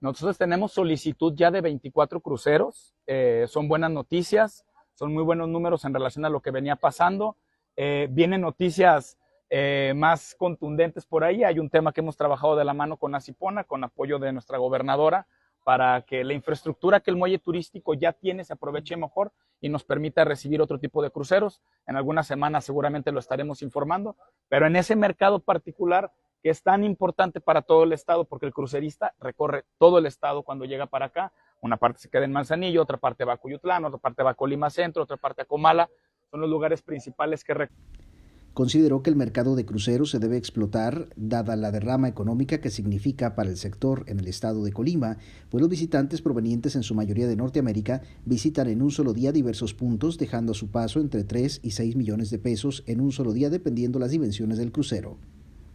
[0.00, 5.84] Nosotros tenemos solicitud ya de 24 cruceros, eh, son buenas noticias son muy buenos números
[5.84, 7.36] en relación a lo que venía pasando.
[7.76, 9.18] Eh, vienen noticias
[9.50, 11.44] eh, más contundentes por ahí.
[11.44, 14.58] Hay un tema que hemos trabajado de la mano con Asipona, con apoyo de nuestra
[14.58, 15.26] gobernadora,
[15.64, 19.82] para que la infraestructura que el muelle turístico ya tiene se aproveche mejor y nos
[19.82, 21.60] permita recibir otro tipo de cruceros.
[21.86, 24.16] En algunas semanas seguramente lo estaremos informando,
[24.48, 26.12] pero en ese mercado particular
[26.44, 30.42] que es tan importante para todo el estado, porque el crucerista recorre todo el estado
[30.42, 33.86] cuando llega para acá, una parte se queda en Manzanillo, otra parte va a Cuyutlán,
[33.86, 35.88] otra parte va a Colima Centro, otra parte a Comala.
[36.30, 37.70] Son los lugares principales que...
[38.52, 43.34] Consideró que el mercado de cruceros se debe explotar dada la derrama económica que significa
[43.34, 45.16] para el sector en el estado de Colima,
[45.48, 49.72] pues los visitantes provenientes en su mayoría de Norteamérica visitan en un solo día diversos
[49.72, 53.32] puntos, dejando a su paso entre 3 y 6 millones de pesos en un solo
[53.32, 55.16] día dependiendo las dimensiones del crucero.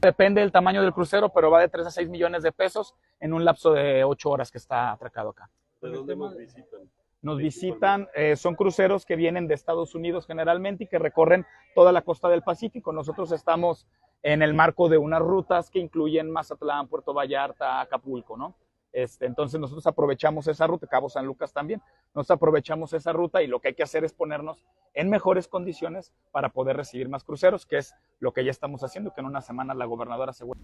[0.01, 3.33] Depende del tamaño del crucero, pero va de 3 a 6 millones de pesos en
[3.33, 5.49] un lapso de 8 horas que está atracado acá.
[5.81, 6.79] ¿De dónde nos visitan?
[7.21, 11.91] Nos visitan, eh, son cruceros que vienen de Estados Unidos generalmente y que recorren toda
[11.91, 12.93] la costa del Pacífico.
[12.93, 13.87] Nosotros estamos
[14.23, 18.55] en el marco de unas rutas que incluyen Mazatlán, Puerto Vallarta, Acapulco, ¿no?
[18.91, 21.81] Este, entonces nosotros aprovechamos esa ruta, Cabo San Lucas también,
[22.15, 26.13] nos aprovechamos esa ruta y lo que hay que hacer es ponernos en mejores condiciones
[26.31, 29.41] para poder recibir más cruceros, que es lo que ya estamos haciendo, que en una
[29.41, 30.59] semana la gobernadora asegura.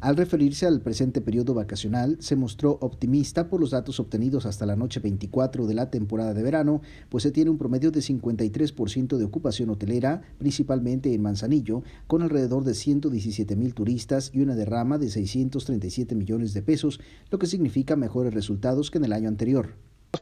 [0.00, 4.76] Al referirse al presente periodo vacacional, se mostró optimista por los datos obtenidos hasta la
[4.76, 9.24] noche 24 de la temporada de verano, pues se tiene un promedio de 53% de
[9.24, 15.08] ocupación hotelera, principalmente en Manzanillo, con alrededor de 117 mil turistas y una derrama de
[15.08, 17.00] 637 millones de pesos,
[17.32, 19.74] lo que significa mejores resultados que en el año anterior.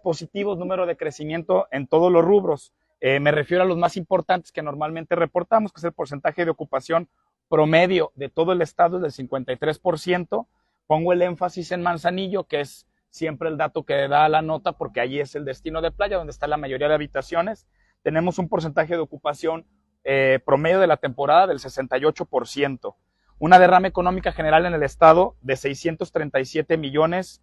[0.02, 2.72] Positivos número de crecimiento en todos los rubros.
[3.02, 6.50] Eh, me refiero a los más importantes que normalmente reportamos, que es el porcentaje de
[6.50, 7.08] ocupación
[7.48, 10.46] promedio de todo el estado es del 53%.
[10.86, 15.00] Pongo el énfasis en Manzanillo, que es siempre el dato que da la nota, porque
[15.00, 17.66] allí es el destino de playa, donde está la mayoría de habitaciones.
[18.02, 19.66] Tenemos un porcentaje de ocupación
[20.04, 22.94] eh, promedio de la temporada del 68%.
[23.38, 27.42] Una derrama económica general en el estado de 637 millones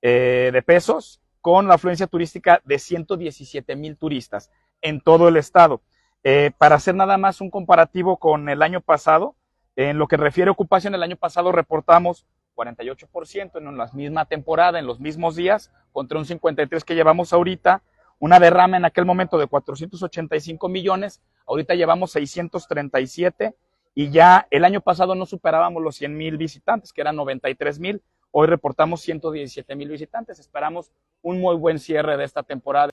[0.00, 4.50] eh, de pesos, con la afluencia turística de 117 mil turistas
[4.80, 5.82] en todo el estado.
[6.24, 9.36] Eh, para hacer nada más un comparativo con el año pasado,
[9.76, 14.78] en lo que refiere a ocupación, el año pasado reportamos 48% en la misma temporada,
[14.78, 17.82] en los mismos días, contra un 53% que llevamos ahorita,
[18.18, 23.54] una derrama en aquel momento de 485 millones, ahorita llevamos 637
[23.94, 28.02] y ya el año pasado no superábamos los 100 mil visitantes, que eran 93 mil,
[28.32, 30.90] hoy reportamos 117 mil visitantes, esperamos
[31.22, 32.92] un muy buen cierre de esta temporada.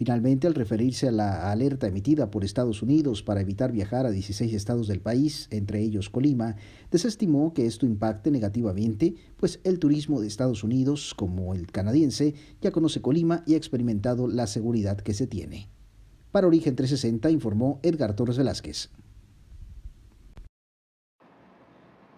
[0.00, 4.54] Finalmente, al referirse a la alerta emitida por Estados Unidos para evitar viajar a 16
[4.54, 6.56] estados del país, entre ellos Colima,
[6.90, 12.32] desestimó que esto impacte negativamente, pues el turismo de Estados Unidos, como el canadiense,
[12.62, 15.68] ya conoce Colima y ha experimentado la seguridad que se tiene.
[16.32, 18.88] Para Origen 360 informó Edgar Torres Velázquez.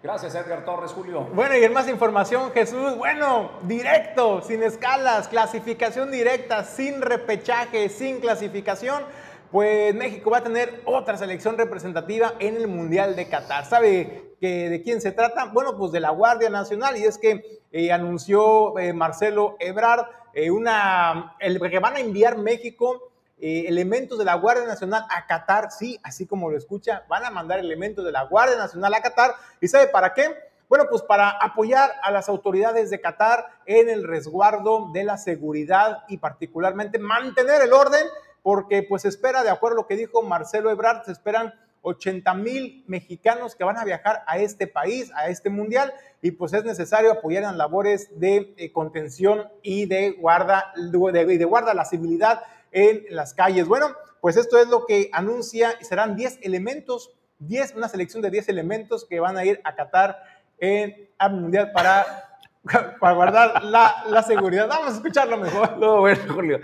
[0.02, 1.28] Gracias, Edgar Torres, Julio.
[1.32, 8.18] Bueno, y en más información, Jesús, bueno, directo, sin escalas, clasificación directa, sin repechaje, sin
[8.18, 9.04] clasificación,
[9.52, 13.64] pues México va a tener otra selección representativa en el Mundial de Qatar.
[13.64, 15.44] ¿Sabe que, de quién se trata?
[15.52, 20.50] Bueno, pues de la Guardia Nacional, y es que eh, anunció eh, Marcelo Ebrard eh,
[20.50, 23.11] una, el, que van a enviar México
[23.44, 27.30] eh, elementos de la Guardia Nacional a Qatar, sí, así como lo escucha, van a
[27.30, 29.34] mandar elementos de la Guardia Nacional a Qatar.
[29.60, 30.32] ¿Y sabe para qué?
[30.68, 36.04] Bueno, pues para apoyar a las autoridades de Qatar en el resguardo de la seguridad
[36.06, 38.06] y particularmente mantener el orden,
[38.44, 42.84] porque pues espera, de acuerdo a lo que dijo Marcelo Ebrard, se esperan 80 mil
[42.86, 47.10] mexicanos que van a viajar a este país, a este mundial, y pues es necesario
[47.10, 52.40] apoyar en labores de eh, contención y de guarda, de, de guarda la civilidad
[52.72, 53.68] en las calles.
[53.68, 58.48] Bueno, pues esto es lo que anuncia, serán 10 elementos, 10, una selección de 10
[58.48, 60.22] elementos que van a ir a Qatar
[60.58, 62.38] en el Mundial para,
[63.00, 64.68] para guardar la, la, seguridad.
[64.68, 65.76] Vamos a escucharlo mejor.
[65.78, 66.60] No, bueno, Julio.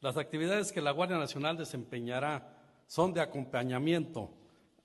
[0.00, 2.54] Las actividades que la Guardia Nacional desempeñará
[2.86, 4.30] son de acompañamiento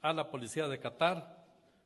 [0.01, 1.45] a la Policía de Qatar,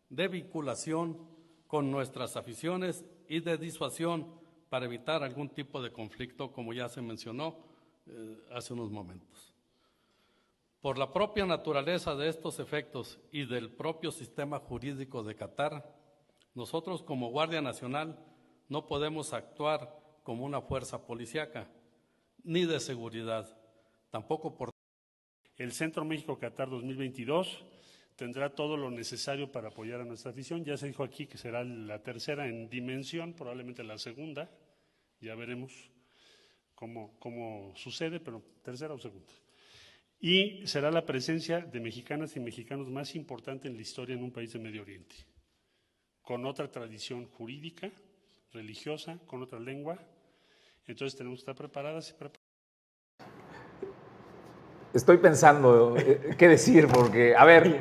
[0.09, 1.17] de vinculación
[1.65, 4.42] con nuestras aficiones y de disuasión
[4.73, 7.59] para evitar algún tipo de conflicto, como ya se mencionó
[8.07, 9.53] eh, hace unos momentos.
[10.81, 15.95] Por la propia naturaleza de estos efectos y del propio sistema jurídico de Qatar,
[16.55, 18.17] nosotros como Guardia Nacional
[18.67, 21.69] no podemos actuar como una fuerza policíaca
[22.43, 23.55] ni de seguridad,
[24.09, 24.71] tampoco por...
[25.55, 27.63] El Centro México Qatar 2022
[28.15, 30.65] tendrá todo lo necesario para apoyar a nuestra afición.
[30.65, 34.49] Ya se dijo aquí que será la tercera en dimensión, probablemente la segunda.
[35.23, 35.71] Ya veremos
[36.75, 39.31] cómo, cómo sucede, pero tercera o segunda.
[40.19, 44.31] Y será la presencia de mexicanas y mexicanos más importante en la historia en un
[44.31, 45.15] país de Medio Oriente,
[46.21, 47.89] con otra tradición jurídica,
[48.51, 49.97] religiosa, con otra lengua,
[50.87, 52.43] entonces tenemos que estar preparadas y preparadas.
[54.93, 57.79] Estoy pensando eh, qué decir, porque, a ver,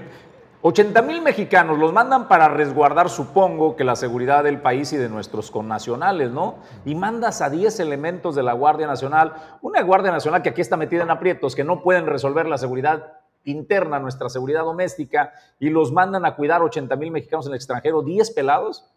[0.65, 5.09] 80 mil mexicanos los mandan para resguardar, supongo, que la seguridad del país y de
[5.09, 6.55] nuestros connacionales, ¿no?
[6.85, 10.77] Y mandas a 10 elementos de la Guardia Nacional, una Guardia Nacional que aquí está
[10.77, 15.91] metida en aprietos, que no pueden resolver la seguridad interna, nuestra seguridad doméstica, y los
[15.91, 18.89] mandan a cuidar 80 mil mexicanos en el extranjero, 10 pelados.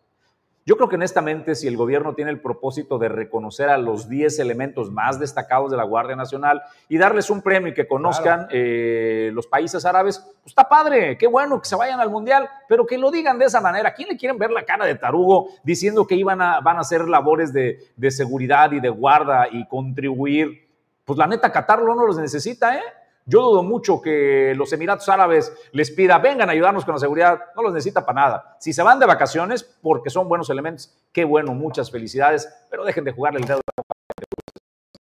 [0.67, 4.39] Yo creo que honestamente, si el gobierno tiene el propósito de reconocer a los 10
[4.39, 9.29] elementos más destacados de la Guardia Nacional y darles un premio y que conozcan eh,
[9.31, 12.97] los países árabes, pues está padre, qué bueno que se vayan al Mundial, pero que
[12.97, 13.93] lo digan de esa manera.
[13.93, 17.07] ¿Quién le quieren ver la cara de tarugo diciendo que iban a, van a hacer
[17.07, 20.67] labores de, de seguridad y de guarda y contribuir?
[21.03, 22.83] Pues la neta, Qatar no los necesita, ¿eh?
[23.27, 27.39] Yo dudo mucho que los Emiratos Árabes les pida, vengan a ayudarnos con la seguridad,
[27.55, 28.57] no los necesita para nada.
[28.59, 33.03] Si se van de vacaciones porque son buenos elementos, qué bueno, muchas felicidades, pero dejen
[33.03, 33.61] de jugarle el dedo.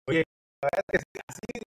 [0.07, 0.25] Oye,
[0.63, 1.63] la verdad es que así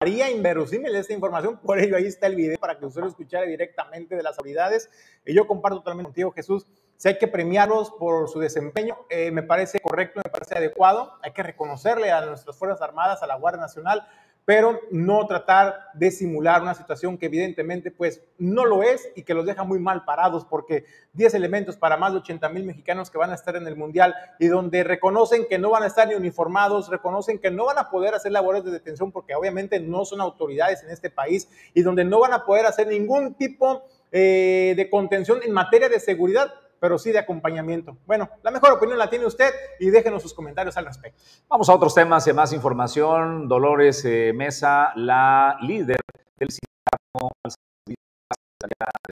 [0.00, 3.46] María inverosímil esta información, por ello ahí está el video para que usted lo escuchara
[3.46, 4.88] directamente de las autoridades.
[5.24, 6.66] Y yo comparto totalmente contigo, Jesús.
[6.96, 11.14] Si hay que premiarlos por su desempeño, eh, me parece correcto, me parece adecuado.
[11.22, 14.06] Hay que reconocerle a nuestras Fuerzas Armadas, a la Guardia Nacional,
[14.48, 19.34] pero no tratar de simular una situación que evidentemente pues no lo es y que
[19.34, 23.18] los deja muy mal parados porque 10 elementos para más de 80 mil mexicanos que
[23.18, 26.14] van a estar en el Mundial y donde reconocen que no van a estar ni
[26.14, 30.22] uniformados, reconocen que no van a poder hacer labores de detención porque obviamente no son
[30.22, 33.82] autoridades en este país y donde no van a poder hacer ningún tipo
[34.12, 37.96] eh, de contención en materia de seguridad, pero sí de acompañamiento.
[38.06, 39.50] Bueno, la mejor opinión la tiene usted
[39.80, 41.22] y déjenos sus comentarios al respecto.
[41.48, 43.48] Vamos a otros temas y más información.
[43.48, 46.00] Dolores eh, Mesa, la líder
[46.36, 46.68] del sistema
[47.86, 47.94] de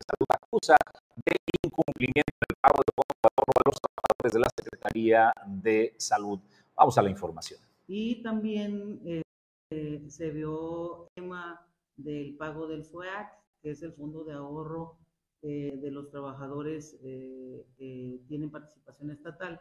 [0.07, 0.77] salud, acusa
[1.25, 6.41] de incumplimiento del pago de fondos a los trabajadores de la Secretaría de Salud.
[6.75, 7.61] Vamos a la información.
[7.87, 14.25] Y también eh, se vio el tema del pago del FUEAC, que es el Fondo
[14.25, 14.99] de Ahorro
[15.43, 19.61] eh, de los trabajadores eh, que tienen participación estatal,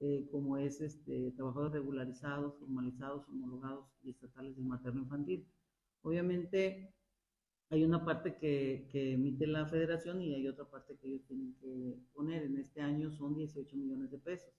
[0.00, 5.46] eh, como es este, trabajadores regularizados, formalizados, homologados y estatales del materno infantil.
[6.02, 6.94] Obviamente
[7.68, 11.54] hay una parte que, que, emite la federación y hay otra parte que ellos tienen
[11.60, 12.44] que poner.
[12.44, 14.54] En este año son 18 millones de pesos.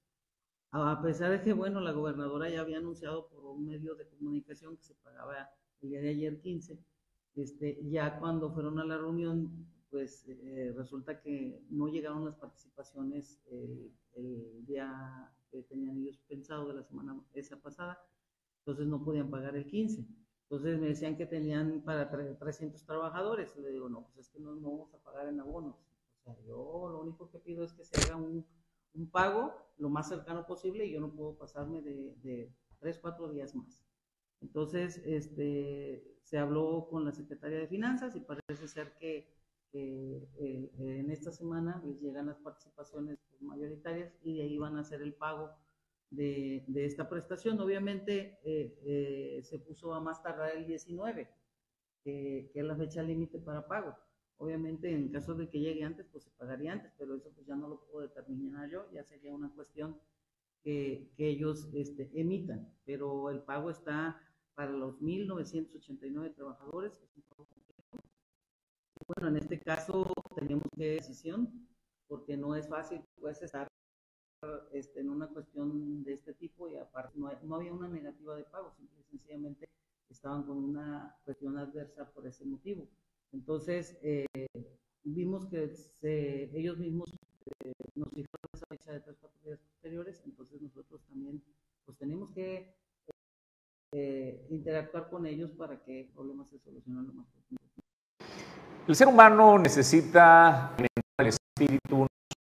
[0.71, 4.77] A pesar de que, bueno, la gobernadora ya había anunciado por un medio de comunicación
[4.77, 5.49] que se pagaba
[5.81, 6.79] el día de ayer 15,
[7.35, 13.41] este, ya cuando fueron a la reunión pues eh, resulta que no llegaron las participaciones
[13.51, 13.91] el,
[14.65, 18.01] día que tenían ellos pensado de la semana esa pasada,
[18.59, 20.05] entonces no podían pagar el 15.
[20.43, 23.55] Entonces me decían que tenían para 300 trabajadores.
[23.57, 25.75] Le digo, no, pues es que no, vamos a pagar en abonos.
[25.75, 28.45] O sea, yo lo único que pido es que se haga un,
[28.93, 33.29] un pago lo más cercano posible y yo no puedo pasarme de, de 3, 4
[33.29, 33.83] días más.
[34.41, 39.40] Entonces, este, se habló con la secretaria de Finanzas y parece ser que
[39.73, 44.81] eh, eh, en esta semana les llegan las participaciones mayoritarias y de ahí van a
[44.81, 45.51] hacer el pago
[46.09, 47.59] de, de esta prestación.
[47.59, 51.29] Obviamente eh, se puso a más tardar el 19,
[52.03, 53.95] que es la fecha límite para pago.
[54.37, 57.55] Obviamente en caso de que llegue antes, pues se pagaría antes, pero eso pues ya
[57.55, 59.99] no lo puedo determinar yo, ya sería una cuestión
[60.63, 64.19] que, que ellos este, emitan, pero el pago está
[64.55, 67.47] para los 1.989 trabajadores, es un pago
[69.15, 71.67] bueno, en este caso tenemos que decisión,
[72.07, 73.67] porque no es fácil pues estar
[74.71, 78.43] este, en una cuestión de este tipo y aparte no, no había una negativa de
[78.43, 79.69] pago, simple sencillamente
[80.09, 82.87] estaban con una cuestión adversa por ese motivo.
[83.31, 84.25] Entonces, eh,
[85.03, 85.73] vimos que
[86.53, 87.13] ellos mismos
[87.63, 91.41] eh, nos fijaron esa fecha de tres, cuatro días posteriores, entonces nosotros también
[91.85, 92.75] pues tenemos que
[93.93, 97.61] eh, interactuar con ellos para que el problema se solucione lo más pronto.
[98.87, 100.71] El ser humano necesita
[101.17, 102.07] el espíritu, no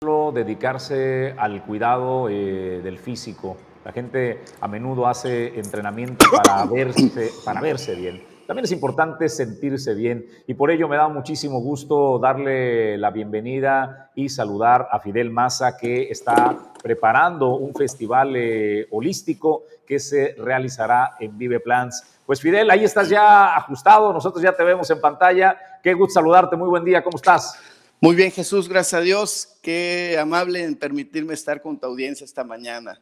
[0.02, 3.56] solo dedicarse al cuidado eh, del físico.
[3.84, 9.94] La gente a menudo hace entrenamiento para verse, para verse bien también es importante sentirse
[9.94, 15.30] bien y por ello me da muchísimo gusto darle la bienvenida y saludar a Fidel
[15.30, 22.04] Maza que está preparando un festival eh, holístico que se realizará en Vive Plans.
[22.24, 25.56] Pues Fidel, ahí estás ya ajustado, nosotros ya te vemos en pantalla.
[25.82, 27.58] Qué gusto saludarte, muy buen día, ¿cómo estás?
[28.00, 29.58] Muy bien, Jesús, gracias a Dios.
[29.62, 33.00] Qué amable en permitirme estar con tu audiencia esta mañana.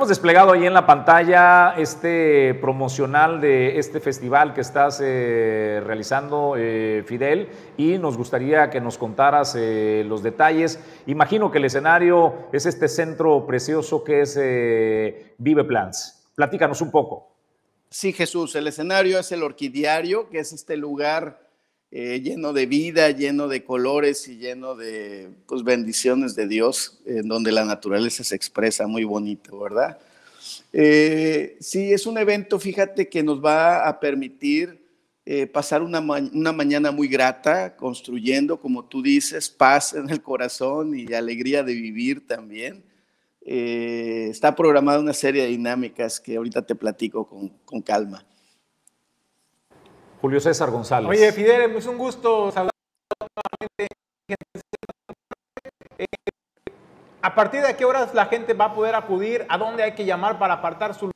[0.00, 6.54] Hemos desplegado ahí en la pantalla este promocional de este festival que estás eh, realizando,
[6.56, 10.80] eh, Fidel, y nos gustaría que nos contaras eh, los detalles.
[11.04, 14.36] Imagino que el escenario es este centro precioso que es
[15.36, 16.30] Vive Plants.
[16.34, 17.36] Platícanos un poco.
[17.90, 21.49] Sí, Jesús, el escenario es el Orquidiario, que es este lugar
[21.90, 27.50] lleno de vida, lleno de colores y lleno de pues, bendiciones de Dios, en donde
[27.50, 29.98] la naturaleza se expresa muy bonito, ¿verdad?
[30.72, 34.80] Eh, sí, es un evento, fíjate, que nos va a permitir
[35.26, 40.98] eh, pasar una, una, mañana muy grata, construyendo, como tú dices, paz en el corazón
[40.98, 42.82] y alegría de vivir también.
[43.42, 48.24] Eh, está programada una serie de dinámicas que ahorita te platico con, con calma.
[50.20, 51.08] Julio César González.
[51.08, 52.70] Oye, Fidel, es un gusto saludar
[53.18, 53.88] nuevamente.
[55.98, 56.04] Eh,
[57.22, 59.46] ¿A partir de qué horas la gente va a poder acudir?
[59.48, 61.14] ¿A dónde hay que llamar para apartar su lugar?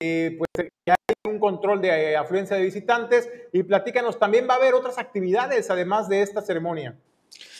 [0.00, 4.56] Eh, pues ya hay un control de afluencia de visitantes y platícanos, también va a
[4.56, 6.96] haber otras actividades además de esta ceremonia.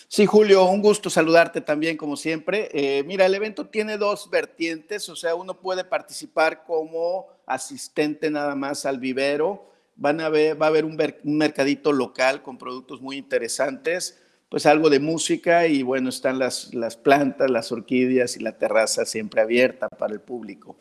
[0.08, 2.68] Sí, Julio, un gusto saludarte también como siempre.
[2.72, 8.56] Eh, mira, el evento tiene dos vertientes, o sea, uno puede participar como asistente nada
[8.56, 13.16] más al vivero van a ver, va a haber un, mercadito local con productos muy
[13.16, 14.18] interesantes,
[14.48, 19.04] pues algo de música y bueno, están las, las plantas, las orquídeas y la terraza
[19.06, 20.76] siempre abierta para el público.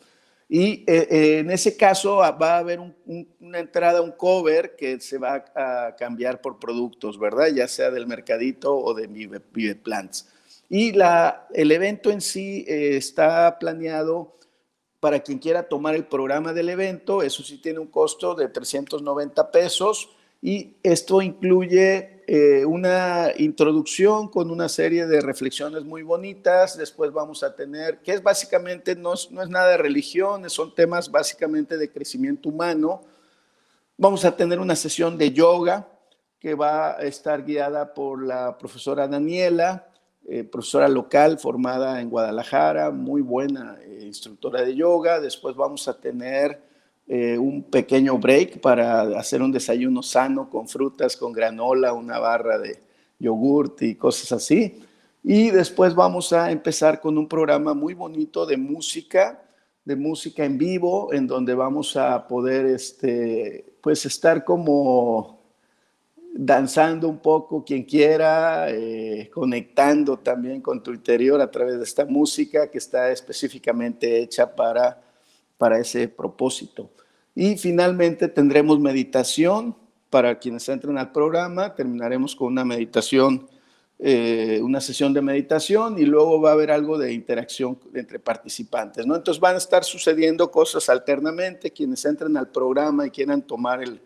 [0.54, 5.00] Y eh, eh, en ese caso ah, va a haber una entrada, un cover que
[5.00, 7.48] se va a cambiar por productos, ¿verdad?
[7.54, 10.28] Ya sea del mercadito o de Vive, Plants.
[10.68, 14.36] Y la, el evento en sí eh, está planeado
[15.02, 17.24] para quien quiera tomar el programa del evento.
[17.24, 24.48] Eso sí tiene un costo de 390 pesos y esto incluye eh, una introducción con
[24.48, 26.78] una serie de reflexiones muy bonitas.
[26.78, 31.76] Después vamos a tener, que es básicamente, no es, nada de religión, son temas básicamente
[31.76, 33.02] de crecimiento humano.
[33.96, 35.88] Vamos a tener una sesión de yoga
[36.38, 39.88] que va a estar guiada por la profesora Daniela.
[40.24, 45.20] Eh, profesora local formada en Guadalajara, muy buena eh, instructora de yoga.
[45.20, 46.62] Después vamos a tener
[47.08, 52.58] eh, un pequeño break para hacer un desayuno sano con frutas, con granola, una barra
[52.58, 52.78] de
[53.18, 54.80] yogurt y cosas así.
[55.24, 59.42] Y después vamos a empezar con un programa muy bonito de música,
[59.84, 65.41] de música en vivo, en donde vamos a poder este, pues estar como
[66.34, 72.06] danzando un poco quien quiera, eh, conectando también con tu interior a través de esta
[72.06, 75.02] música que está específicamente hecha para,
[75.58, 76.90] para ese propósito.
[77.34, 79.76] Y finalmente tendremos meditación
[80.08, 83.46] para quienes entren al programa, terminaremos con una meditación,
[83.98, 89.06] eh, una sesión de meditación y luego va a haber algo de interacción entre participantes,
[89.06, 89.16] ¿no?
[89.16, 94.00] Entonces van a estar sucediendo cosas alternamente, quienes entren al programa y quieran tomar el,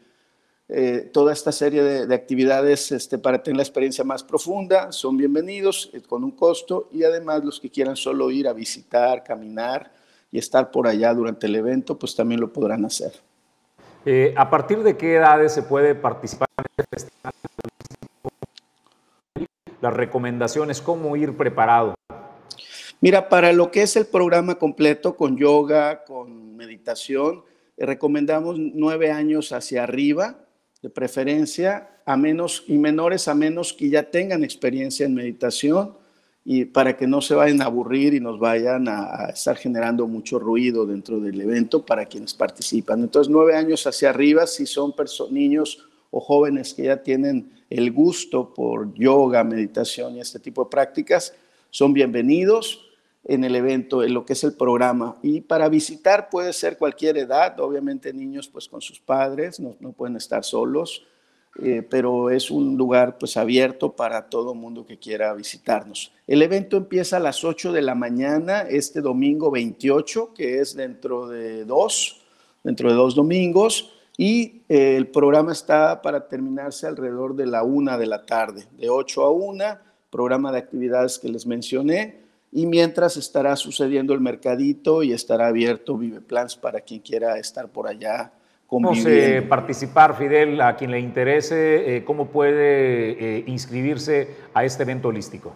[0.68, 4.90] eh, toda esta serie de, actividades este, para tener la experiencia más profunda.
[4.90, 9.22] Son bienvenidos eh, con un costo y además los que quieran solo ir a visitar,
[9.22, 9.92] caminar
[10.32, 13.12] y estar por allá durante el evento, pues también lo podrán hacer.
[14.04, 17.32] Eh, ¿A partir de qué edades se puede participar en este festival?
[19.80, 21.94] Las recomendaciones, cómo ir preparado.
[23.00, 27.44] Mira, para lo que es el programa completo con yoga, con meditación,
[27.76, 30.45] recomendamos nueve años hacia arriba
[30.90, 35.94] preferencia a menos y menores a menos que ya tengan experiencia en meditación
[36.44, 40.38] y para que no se vayan a aburrir y nos vayan a, estar generando mucho
[40.38, 43.00] ruido dentro del evento para quienes participan.
[43.00, 44.94] Entonces, nueve años hacia arriba, si son
[45.30, 50.70] niños o jóvenes que ya tienen el gusto por yoga, meditación y este tipo de
[50.70, 51.34] prácticas,
[51.70, 52.85] son bienvenidos.
[53.28, 55.16] En el evento, en lo que es el programa.
[55.22, 59.92] Y para visitar puede ser cualquier edad, obviamente niños pues con sus padres, no, no
[59.92, 61.02] pueden estar solos,
[61.60, 66.12] eh, pero es un lugar pues abierto para todo mundo que quiera visitarnos.
[66.26, 71.26] El evento empieza a las 8 de la mañana, este domingo 28, que es dentro
[71.26, 72.22] de dos,
[72.62, 77.98] dentro de dos domingos, y eh, el programa está para terminarse alrededor de la una
[77.98, 79.64] de la tarde, de 8 a 1,
[80.10, 82.25] programa de actividades que les mencioné
[82.56, 87.68] y mientras estará sucediendo el mercadito y estará abierto Vive Plans para quien quiera estar
[87.68, 88.32] por allá
[88.66, 89.40] conviviendo.
[89.40, 91.96] ¿Cómo participar, Fidel, a quien le interese?
[91.96, 95.52] Eh, ¿Cómo puede eh, inscribirse a este evento holístico?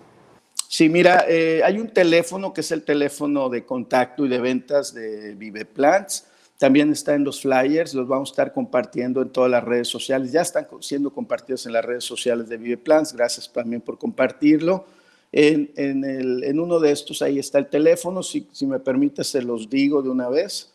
[0.69, 4.93] Sí, mira, eh, hay un teléfono que es el teléfono de contacto y de ventas
[4.93, 6.27] de Vive Plants.
[6.59, 10.33] También está en los flyers, los vamos a estar compartiendo en todas las redes sociales.
[10.33, 13.15] Ya están siendo compartidos en las redes sociales de Vive Plants.
[13.15, 14.85] Gracias también por compartirlo.
[15.33, 19.43] En, el, en, uno de estos ahí está el teléfono, si, si, me permite se
[19.43, 20.73] los digo de una vez.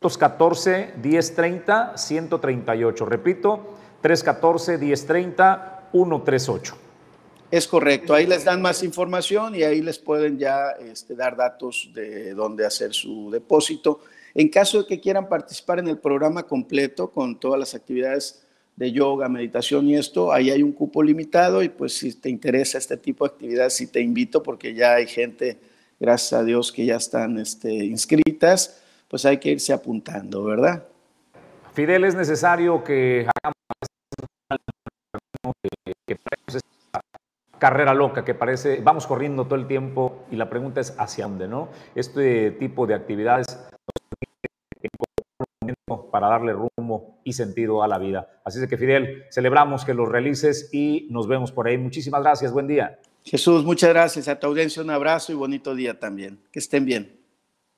[0.00, 6.76] 314 1030 138, repito, 314 1030 138.
[7.50, 11.90] Es correcto, ahí les dan más información y ahí les pueden ya este, dar datos
[11.94, 14.00] de dónde hacer su depósito.
[14.34, 18.45] En caso de que quieran participar en el programa completo con todas las actividades
[18.76, 22.76] de yoga, meditación y esto, ahí hay un cupo limitado y pues si te interesa
[22.76, 25.58] este tipo de actividades, sí te invito porque ya hay gente,
[25.98, 30.86] gracias a Dios, que ya están este, inscritas, pues hay que irse apuntando, ¿verdad?
[31.72, 33.54] Fidel, es necesario que hagamos
[36.06, 36.16] que,
[37.58, 41.48] carrera loca que parece, vamos corriendo todo el tiempo y la pregunta es hacia dónde,
[41.48, 41.70] ¿no?
[41.94, 43.46] Este tipo de actividades
[46.10, 48.28] para darle rumbo y sentido a la vida.
[48.44, 51.78] Así es que Fidel, celebramos que los realices y nos vemos por ahí.
[51.78, 52.98] Muchísimas gracias, buen día.
[53.24, 54.28] Jesús, muchas gracias.
[54.28, 56.40] A tu audiencia un abrazo y bonito día también.
[56.52, 57.20] Que estén bien.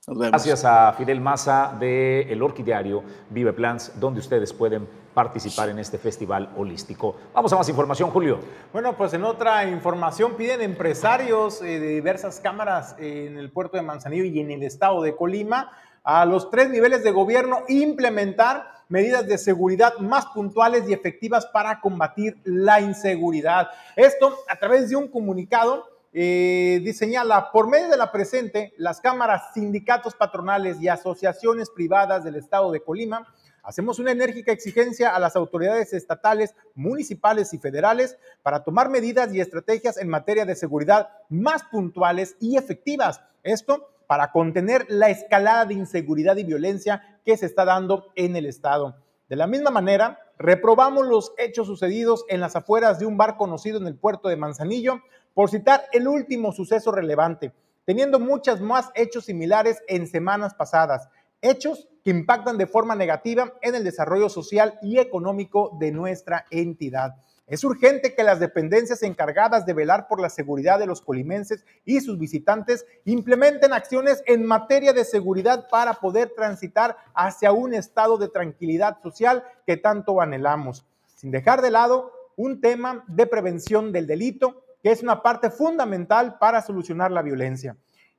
[0.07, 0.31] Nos vemos.
[0.31, 4.87] Gracias a Fidel Maza de El Orquidiario Vive Plans, donde ustedes pueden
[5.19, 7.17] participar en este festival holístico.
[7.35, 8.39] Vamos a más información, Julio.
[8.73, 13.83] Bueno, pues en otra información piden empresarios eh, de diversas cámaras en el puerto de
[13.83, 15.73] Manzanillo y en el estado de Colima
[16.09, 21.83] a los tres niveles de gobierno implementar medidas de seguridad más puntuales y efectivas para
[21.83, 23.69] combatir la inseguridad.
[23.95, 25.85] Esto a través de un comunicado
[26.15, 32.37] eh, señala, por medio de la presente, las cámaras, sindicatos patronales y asociaciones privadas del
[32.37, 33.27] estado de Colima,
[33.63, 39.43] hacemos una enérgica exigencia a las autoridades estatales, municipales y federales para tomar medidas y
[39.43, 43.21] estrategias en materia de seguridad más puntuales y efectivas.
[43.43, 48.47] Esto para contener la escalada de inseguridad y violencia que se está dando en el
[48.47, 48.97] Estado.
[49.29, 53.79] De la misma manera, reprobamos los hechos sucedidos en las afueras de un bar conocido
[53.79, 55.01] en el puerto de Manzanillo,
[55.35, 57.53] por citar el último suceso relevante,
[57.85, 61.09] teniendo muchas más hechos similares en semanas pasadas,
[61.43, 67.13] hechos que impactan de forma negativa en el desarrollo social y económico de nuestra entidad.
[67.49, 71.99] Es urgente que las dependencias encargadas de velar por la seguridad de los colimenses y
[72.03, 78.29] sus visitantes implementen acciones en materia de seguridad para poder transitar hacia un estado de
[78.29, 80.85] tranquilidad social que tanto anhelamos,
[81.17, 86.37] sin dejar de lado un tema de prevención del delito, que es una parte fundamental
[86.39, 87.79] para solucionar la violencia.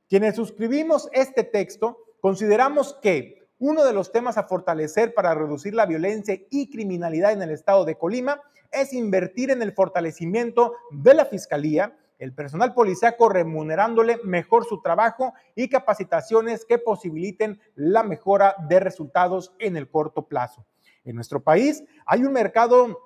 [0.09, 5.86] Quienes suscribimos este texto, consideramos que uno de los temas a fortalecer para reducir la
[5.86, 8.41] violencia y criminalidad en el estado de Colima
[8.72, 15.34] es invertir en el fortalecimiento de la Fiscalía, el personal policíaco remunerándole mejor su trabajo
[15.55, 20.65] y capacitaciones que posibiliten la mejora de resultados en el corto plazo.
[21.05, 22.99] En nuestro país hay un mercado,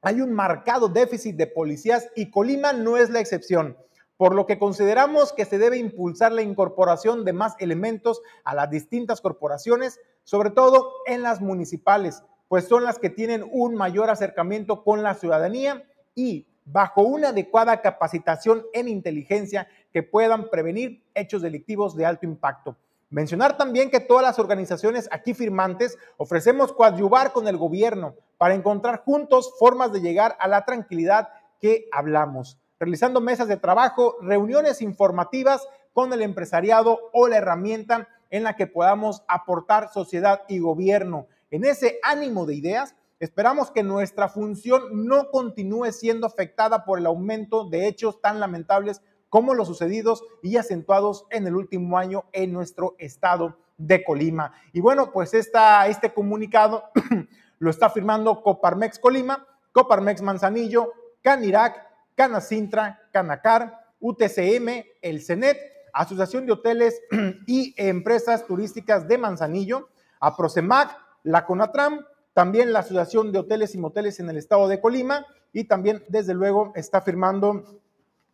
[0.00, 3.76] hay un marcado déficit de policías y Colima no es la excepción
[4.22, 8.70] por lo que consideramos que se debe impulsar la incorporación de más elementos a las
[8.70, 12.22] distintas corporaciones, sobre todo en las municipales,
[12.52, 15.84] pues son las que tienen un mayor acercamiento con la ciudadanía
[16.14, 22.76] y bajo una adecuada capacitación en inteligencia que puedan prevenir hechos delictivos de alto impacto.
[23.08, 29.02] Mencionar también que todas las organizaciones aquí firmantes ofrecemos coadyuvar con el gobierno para encontrar
[29.02, 35.66] juntos formas de llegar a la tranquilidad que hablamos, realizando mesas de trabajo, reuniones informativas
[35.94, 41.66] con el empresariado o la herramienta en la que podamos aportar sociedad y gobierno en
[41.66, 47.68] ese ánimo de ideas, esperamos que nuestra función no continúe siendo afectada por el aumento
[47.68, 52.96] de hechos tan lamentables como los sucedidos y acentuados en el último año en nuestro
[52.98, 54.52] estado de Colima.
[54.72, 56.84] Y bueno, pues esta, este comunicado
[57.58, 60.90] lo está firmando Coparmex Colima, Coparmex Manzanillo,
[61.20, 65.58] Canirac, Canacintra, Canacar, UTCM, el CENET,
[65.92, 66.98] Asociación de Hoteles
[67.46, 72.04] y Empresas Turísticas de Manzanillo, a Prosemac, la CONATRAM,
[72.34, 76.34] también la Asociación de Hoteles y Moteles en el estado de Colima y también, desde
[76.34, 77.80] luego, está firmando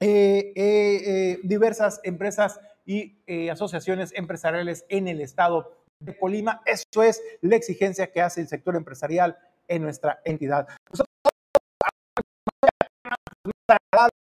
[0.00, 3.18] eh, eh, eh, diversas empresas y
[3.50, 6.62] asociaciones empresariales en el estado de Colima.
[6.64, 9.36] Eso es la exigencia que hace el sector empresarial
[9.66, 10.68] en nuestra entidad.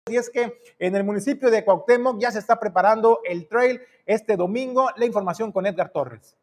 [0.08, 4.36] Y es que en el municipio de Cuauhtémoc ya se está preparando el trail este
[4.36, 4.90] domingo.
[4.96, 6.36] La información con Edgar Torres.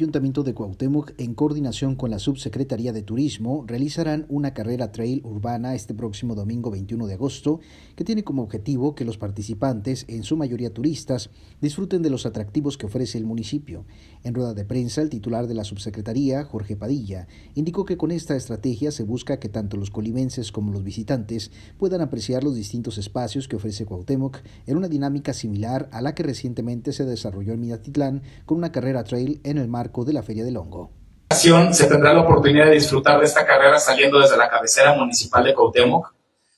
[0.00, 5.74] Ayuntamiento de Cuauhtémoc, en coordinación con la Subsecretaría de Turismo, realizarán una carrera trail urbana
[5.74, 7.58] este próximo domingo 21 de agosto,
[7.96, 11.30] que tiene como objetivo que los participantes, en su mayoría turistas,
[11.60, 13.86] disfruten de los atractivos que ofrece el municipio.
[14.22, 17.26] En rueda de prensa, el titular de la Subsecretaría, Jorge Padilla,
[17.56, 22.02] indicó que con esta estrategia se busca que tanto los colimenses como los visitantes puedan
[22.02, 24.38] apreciar los distintos espacios que ofrece Cuauhtémoc
[24.68, 29.02] en una dinámica similar a la que recientemente se desarrolló en Minatitlán con una carrera
[29.02, 30.92] trail en el mar de la Feria del Hongo.
[31.30, 35.54] Se tendrá la oportunidad de disfrutar de esta carrera saliendo desde la cabecera municipal de
[35.54, 36.14] Cuauhtémoc,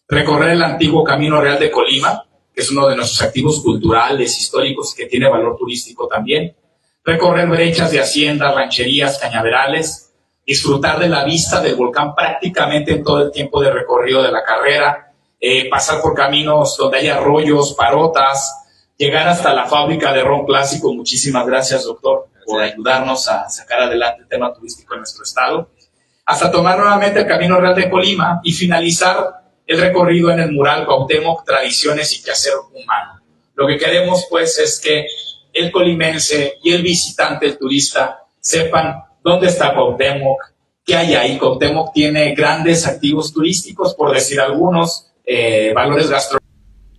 [0.08, 2.24] recorrer el antiguo Camino Real de Colima,
[2.54, 6.54] que es uno de nuestros activos culturales, históricos y que tiene valor turístico también,
[7.04, 10.12] recorrer brechas de haciendas, rancherías, cañaverales,
[10.46, 14.42] disfrutar de la vista del volcán prácticamente en todo el tiempo de recorrido de la
[14.44, 18.54] carrera, eh, pasar por caminos donde hay arroyos, parotas,
[18.96, 20.92] llegar hasta la fábrica de ron clásico.
[20.92, 25.70] Muchísimas gracias, doctor por ayudarnos a sacar adelante el tema turístico en nuestro estado,
[26.26, 30.84] hasta tomar nuevamente el Camino Real de Colima y finalizar el recorrido en el mural
[30.84, 33.20] Cuauhtémoc, Tradiciones y Quehacer Humano.
[33.54, 35.06] Lo que queremos pues es que
[35.52, 40.52] el colimense y el visitante, el turista, sepan dónde está Cuauhtémoc,
[40.84, 41.38] qué hay ahí.
[41.38, 46.50] Cuauhtémoc tiene grandes activos turísticos, por decir algunos, eh, valores gastronómicos.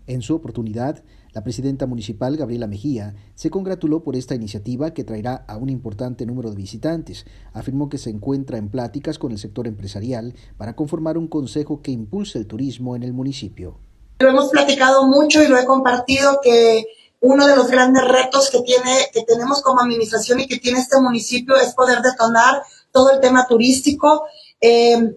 [0.08, 1.04] En su oportunidad,
[1.34, 6.26] la presidenta municipal, Gabriela Mejía, se congratuló por esta iniciativa que traerá a un importante
[6.26, 7.26] número de visitantes.
[7.54, 11.92] Afirmó que se encuentra en pláticas con el sector empresarial para conformar un consejo que
[11.92, 13.78] impulse el turismo en el municipio.
[14.20, 16.86] Lo hemos platicado mucho y lo he compartido que
[17.22, 21.00] uno de los grandes retos que tiene, que tenemos como administración y que tiene este
[21.00, 22.62] municipio es poder detonar
[22.92, 24.26] todo el tema turístico.
[24.60, 25.16] Eh,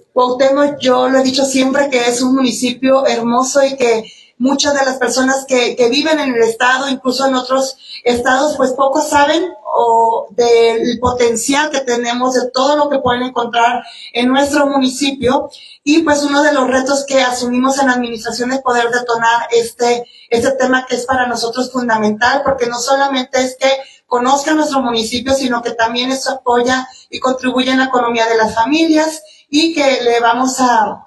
[0.80, 4.04] yo lo he dicho siempre que es un municipio hermoso y que
[4.38, 8.72] muchas de las personas que, que, viven en el estado, incluso en otros estados, pues
[8.72, 9.44] poco saben
[9.76, 15.50] o del potencial que tenemos, de todo lo que pueden encontrar en nuestro municipio.
[15.82, 20.06] Y pues uno de los retos que asumimos en la administración es poder detonar este,
[20.30, 23.68] este tema que es para nosotros fundamental, porque no solamente es que
[24.06, 28.54] conozcan nuestro municipio, sino que también eso apoya y contribuye en la economía de las
[28.54, 31.03] familias y que le vamos a,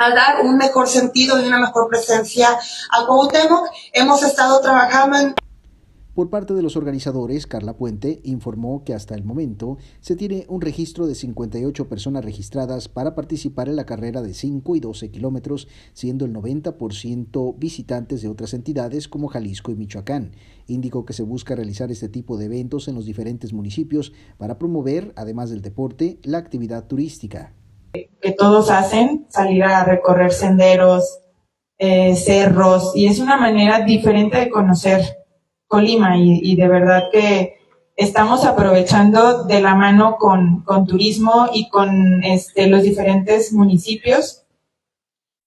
[0.00, 3.66] a dar un mejor sentido y una mejor presencia a Cuauhtémoc.
[3.92, 5.34] Hemos estado trabajando en...
[6.14, 10.60] Por parte de los organizadores, Carla Puente informó que hasta el momento se tiene un
[10.60, 15.66] registro de 58 personas registradas para participar en la carrera de 5 y 12 kilómetros,
[15.94, 20.32] siendo el 90% visitantes de otras entidades como Jalisco y Michoacán.
[20.68, 25.12] Indicó que se busca realizar este tipo de eventos en los diferentes municipios para promover,
[25.16, 27.52] además del deporte, la actividad turística
[27.92, 31.20] que todos hacen, salir a recorrer senderos,
[31.78, 35.02] eh, cerros, y es una manera diferente de conocer
[35.68, 37.58] Colima y, de verdad que
[37.94, 44.46] estamos aprovechando de la mano con, turismo y con este, los diferentes municipios,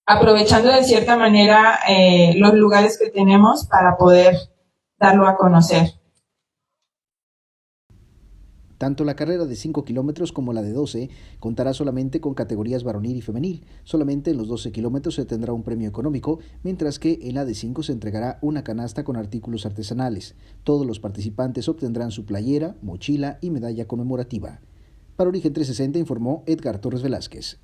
[0.06, 4.36] aprovechando de cierta manera eh, los lugares que tenemos para poder
[5.00, 6.01] darlo a conocer.
[8.82, 13.16] Tanto la carrera de 5 kilómetros como la de 12 contará solamente con categorías varonil
[13.16, 13.64] y femenil.
[13.84, 17.54] Solamente en los 12 kilómetros se tendrá un premio económico, mientras que en la de
[17.54, 20.34] 5 se entregará una canasta con artículos artesanales.
[20.64, 24.62] Todos los participantes obtendrán su playera, mochila y medalla conmemorativa.
[25.16, 27.60] Para Origen 360 informó Edgar Torres Velázquez.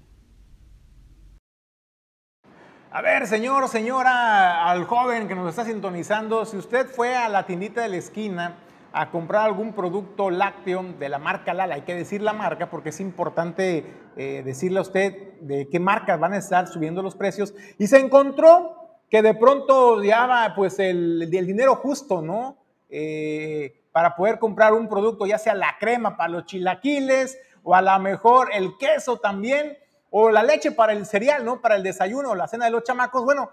[2.92, 7.48] A ver, señor, señora, al joven que nos está sintonizando, si usted fue a la
[7.48, 8.58] tiendita de la esquina,
[8.92, 11.76] a comprar algún producto lácteo de la marca Lala.
[11.76, 13.86] Hay que decir la marca porque es importante
[14.16, 17.54] eh, decirle a usted de qué marcas van a estar subiendo los precios.
[17.78, 18.76] Y se encontró
[19.10, 22.58] que de pronto ya pues el, el dinero justo, ¿no?
[22.90, 27.82] Eh, para poder comprar un producto, ya sea la crema para los chilaquiles o a
[27.82, 29.78] lo mejor el queso también
[30.10, 31.62] o la leche para el cereal, ¿no?
[31.62, 33.26] Para el desayuno o la cena de los chamacos.
[33.26, 33.50] Bueno,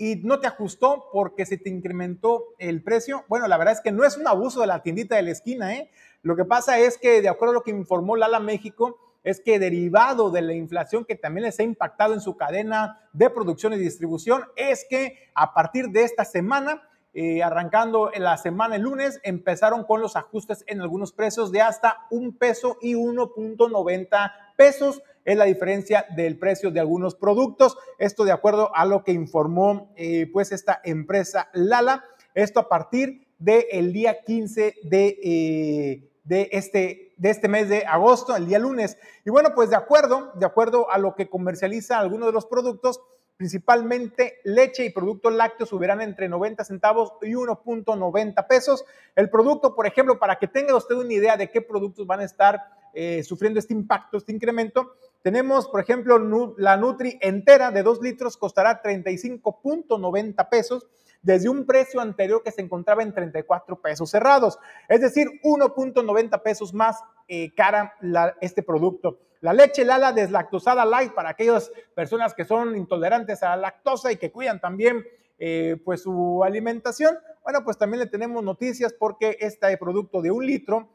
[0.00, 3.26] y no te ajustó porque se te incrementó el precio.
[3.28, 5.74] Bueno, la verdad es que no es un abuso de la tiendita de la esquina,
[5.74, 5.90] ¿eh?
[6.22, 9.58] Lo que pasa es que, de acuerdo a lo que informó Lala México, es que
[9.58, 13.76] derivado de la inflación que también les ha impactado en su cadena de producción y
[13.76, 19.20] distribución, es que a partir de esta semana, eh, arrancando en la semana el lunes,
[19.22, 25.02] empezaron con los ajustes en algunos precios de hasta un peso y 1.90 pesos.
[25.24, 27.76] Es la diferencia del precio de algunos productos.
[27.98, 32.04] Esto de acuerdo a lo que informó eh, pues esta empresa Lala.
[32.34, 38.46] Esto a partir del día 15 de, de este de este mes de agosto, el
[38.46, 38.96] día lunes.
[39.26, 43.02] Y bueno, pues de acuerdo, de acuerdo a lo que comercializa algunos de los productos,
[43.36, 48.86] principalmente leche y productos lácteos subirán entre 90 centavos y 1.90 pesos.
[49.16, 52.24] El producto, por ejemplo, para que tenga usted una idea de qué productos van a
[52.24, 52.58] estar
[52.94, 58.36] eh, sufriendo este impacto, este incremento, tenemos, por ejemplo, la Nutri entera de 2 litros
[58.36, 60.86] costará 35.90 pesos
[61.22, 64.58] desde un precio anterior que se encontraba en 34 pesos cerrados,
[64.88, 67.94] es decir, 1.90 pesos más eh, cara
[68.40, 69.18] este producto.
[69.42, 74.16] La leche Lala deslactosada light para aquellas personas que son intolerantes a la lactosa y
[74.16, 75.04] que cuidan también
[75.38, 77.16] eh, pues su alimentación.
[77.42, 80.90] Bueno, pues también le tenemos noticias porque este producto de un litro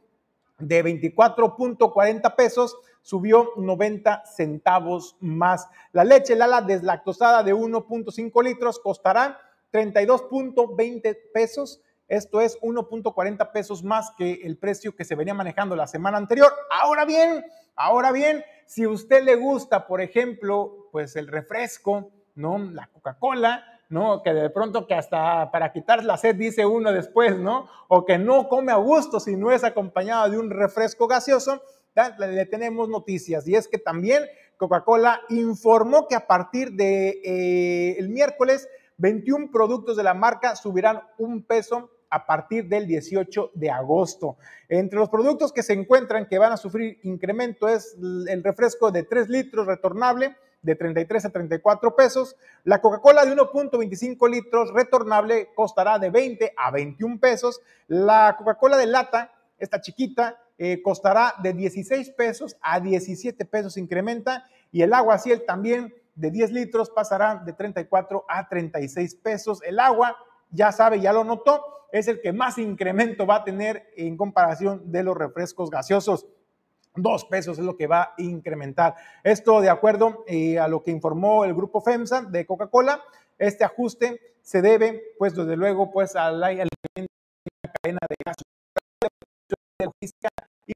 [0.58, 5.68] de 24.40 pesos subió 90 centavos más.
[5.92, 9.40] La leche Lala deslactosada de 1.5 litros costará
[9.72, 11.82] 32.20 pesos.
[12.08, 16.52] Esto es 1.40 pesos más que el precio que se venía manejando la semana anterior.
[16.72, 17.44] Ahora bien,
[17.76, 22.58] ahora bien, si usted le gusta, por ejemplo, pues el refresco, ¿no?
[22.58, 24.24] La Coca-Cola, ¿no?
[24.24, 27.68] Que de pronto que hasta para quitar la sed dice uno después, ¿no?
[27.88, 31.62] O que no come a gusto si no es acompañado de un refresco gaseoso,
[32.20, 33.48] le tenemos noticias.
[33.48, 34.24] Y es que también
[34.58, 38.68] Coca-Cola informó que a partir de eh, el miércoles
[38.98, 44.38] 21 productos de la marca subirán un peso a partir del 18 de agosto.
[44.70, 49.04] Entre los productos que se encuentran que van a sufrir incremento es el refresco de
[49.04, 50.36] 3 litros retornable
[50.66, 52.36] de 33 a 34 pesos.
[52.64, 57.62] La Coca-Cola de 1.25 litros retornable costará de 20 a 21 pesos.
[57.88, 64.46] La Coca-Cola de lata, esta chiquita, eh, costará de 16 pesos a 17 pesos incrementa.
[64.72, 69.62] Y el agua ciel también de 10 litros pasará de 34 a 36 pesos.
[69.64, 70.18] El agua,
[70.50, 74.92] ya sabe, ya lo notó, es el que más incremento va a tener en comparación
[74.92, 76.26] de los refrescos gaseosos.
[76.96, 78.96] Dos pesos es lo que va a incrementar.
[79.24, 83.02] Esto de acuerdo eh, a lo que informó el grupo FEMSA de Coca-Cola.
[83.38, 88.36] Este ajuste se debe, pues desde luego, pues a la, cadena de gas
[90.68, 90.74] y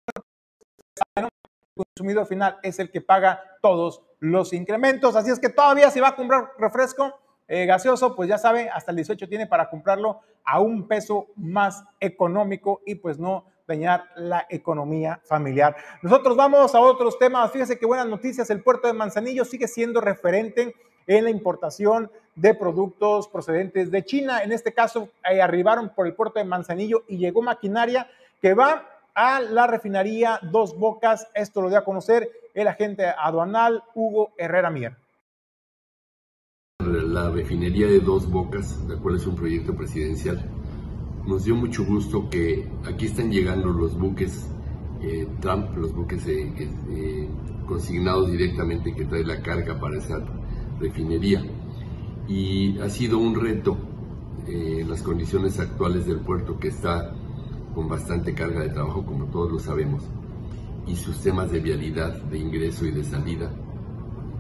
[1.16, 1.28] el
[1.76, 5.16] consumidor final es el que paga todos los incrementos.
[5.16, 8.92] Así es que todavía si va a comprar refresco eh, gaseoso, pues ya sabe, hasta
[8.92, 13.46] el 18 tiene para comprarlo a un peso más económico y pues no
[14.16, 15.76] la economía familiar.
[16.02, 17.52] Nosotros vamos a otros temas.
[17.52, 20.76] Fíjese que buenas noticias, el puerto de Manzanillo sigue siendo referente
[21.08, 24.44] en la importación de productos procedentes de China.
[24.44, 28.08] En este caso, arribaron por el puerto de Manzanillo y llegó maquinaria
[28.42, 31.28] que va a la refinería Dos Bocas.
[31.34, 34.96] Esto lo dio a conocer el agente aduanal Hugo Herrera Mier.
[36.80, 40.40] La refinería de Dos Bocas, la cual es un proyecto presidencial,
[41.30, 44.48] nos dio mucho gusto que aquí están llegando los buques
[45.02, 46.52] eh, Trump, los buques eh,
[46.90, 47.30] eh,
[47.68, 50.20] consignados directamente que trae la carga para esa
[50.80, 51.46] refinería.
[52.28, 53.78] Y ha sido un reto
[54.48, 57.14] en las condiciones actuales del puerto que está
[57.76, 60.04] con bastante carga de trabajo, como todos lo sabemos,
[60.88, 63.52] y sus temas de vialidad, de ingreso y de salida,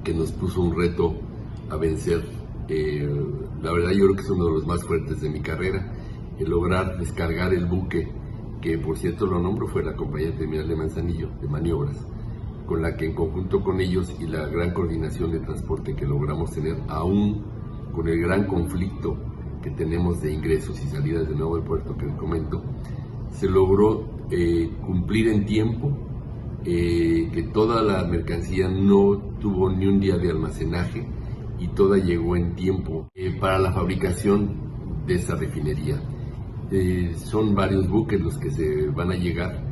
[0.03, 1.13] que nos puso un reto
[1.69, 2.25] a vencer.
[3.61, 5.98] la verdad yo creo que es uno de los más fuertes de mi carrera
[6.45, 8.11] lograr descargar el buque,
[8.61, 12.05] que por cierto lo nombro fue la compañía terminal de Manzanillo, de maniobras,
[12.65, 16.51] con la que en conjunto con ellos y la gran coordinación de transporte que logramos
[16.51, 17.43] tener, aún
[17.93, 19.17] con el gran conflicto
[19.61, 22.63] que tenemos de ingresos y salidas de nuevo del puerto que les comento,
[23.31, 25.91] se logró eh, cumplir en tiempo,
[26.65, 31.07] eh, que toda la mercancía no tuvo ni un día de almacenaje
[31.57, 36.01] y toda llegó en tiempo eh, para la fabricación de esa refinería.
[36.71, 39.63] Eh, son varios buques los que se van a llegar,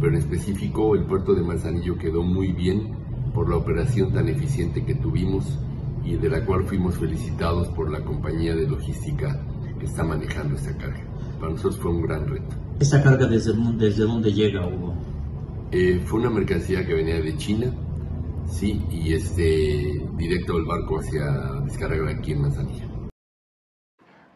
[0.00, 2.92] pero en específico el puerto de Manzanillo quedó muy bien
[3.34, 5.58] por la operación tan eficiente que tuvimos
[6.02, 9.44] y de la cual fuimos felicitados por la compañía de logística
[9.78, 11.04] que está manejando esta carga.
[11.38, 12.56] Para nosotros fue un gran reto.
[12.80, 14.94] ¿Esta carga desde, desde dónde llega, Hugo?
[15.72, 17.72] Eh, fue una mercancía que venía de China,
[18.48, 22.85] sí, y este directo del barco hacia descarga aquí en Manzanillo.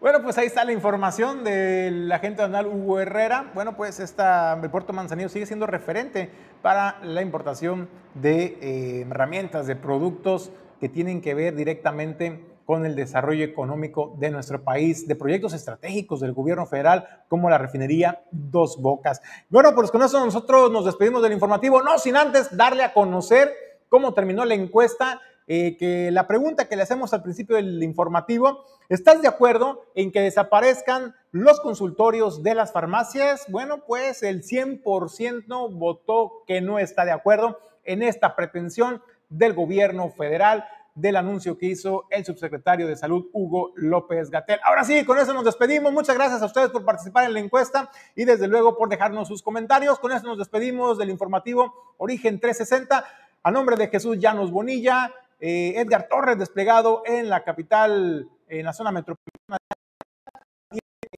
[0.01, 3.51] Bueno, pues ahí está la información del agente nacional Hugo Herrera.
[3.53, 6.31] Bueno, pues esta, el puerto Manzanillo sigue siendo referente
[6.63, 12.97] para la importación de eh, herramientas, de productos que tienen que ver directamente con el
[12.97, 18.81] desarrollo económico de nuestro país, de proyectos estratégicos del gobierno federal como la refinería Dos
[18.81, 19.21] Bocas.
[19.51, 23.53] Bueno, pues con eso nosotros nos despedimos del informativo, no sin antes darle a conocer
[23.91, 28.65] cómo terminó la encuesta eh, que la pregunta que le hacemos al principio del informativo,
[28.89, 33.47] ¿estás de acuerdo en que desaparezcan los consultorios de las farmacias?
[33.49, 40.11] Bueno, pues el 100% votó que no está de acuerdo en esta pretensión del gobierno
[40.11, 40.65] federal
[40.95, 44.61] del anuncio que hizo el subsecretario de Salud, Hugo López Gatel.
[44.65, 45.93] Ahora sí, con eso nos despedimos.
[45.93, 49.43] Muchas gracias a ustedes por participar en la encuesta y desde luego por dejarnos sus
[49.43, 49.99] comentarios.
[49.99, 53.05] Con eso nos despedimos del informativo Origen 360.
[53.43, 58.73] A nombre de Jesús Llanos Bonilla, eh, Edgar Torres desplegado en la capital, en la
[58.73, 59.59] zona metropolitana.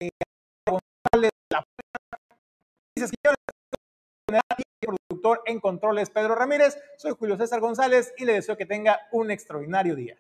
[0.00, 0.10] Eh,
[4.80, 6.78] productor en controles Pedro Ramírez.
[6.96, 10.16] Soy Julio César González y le deseo que tenga un extraordinario día.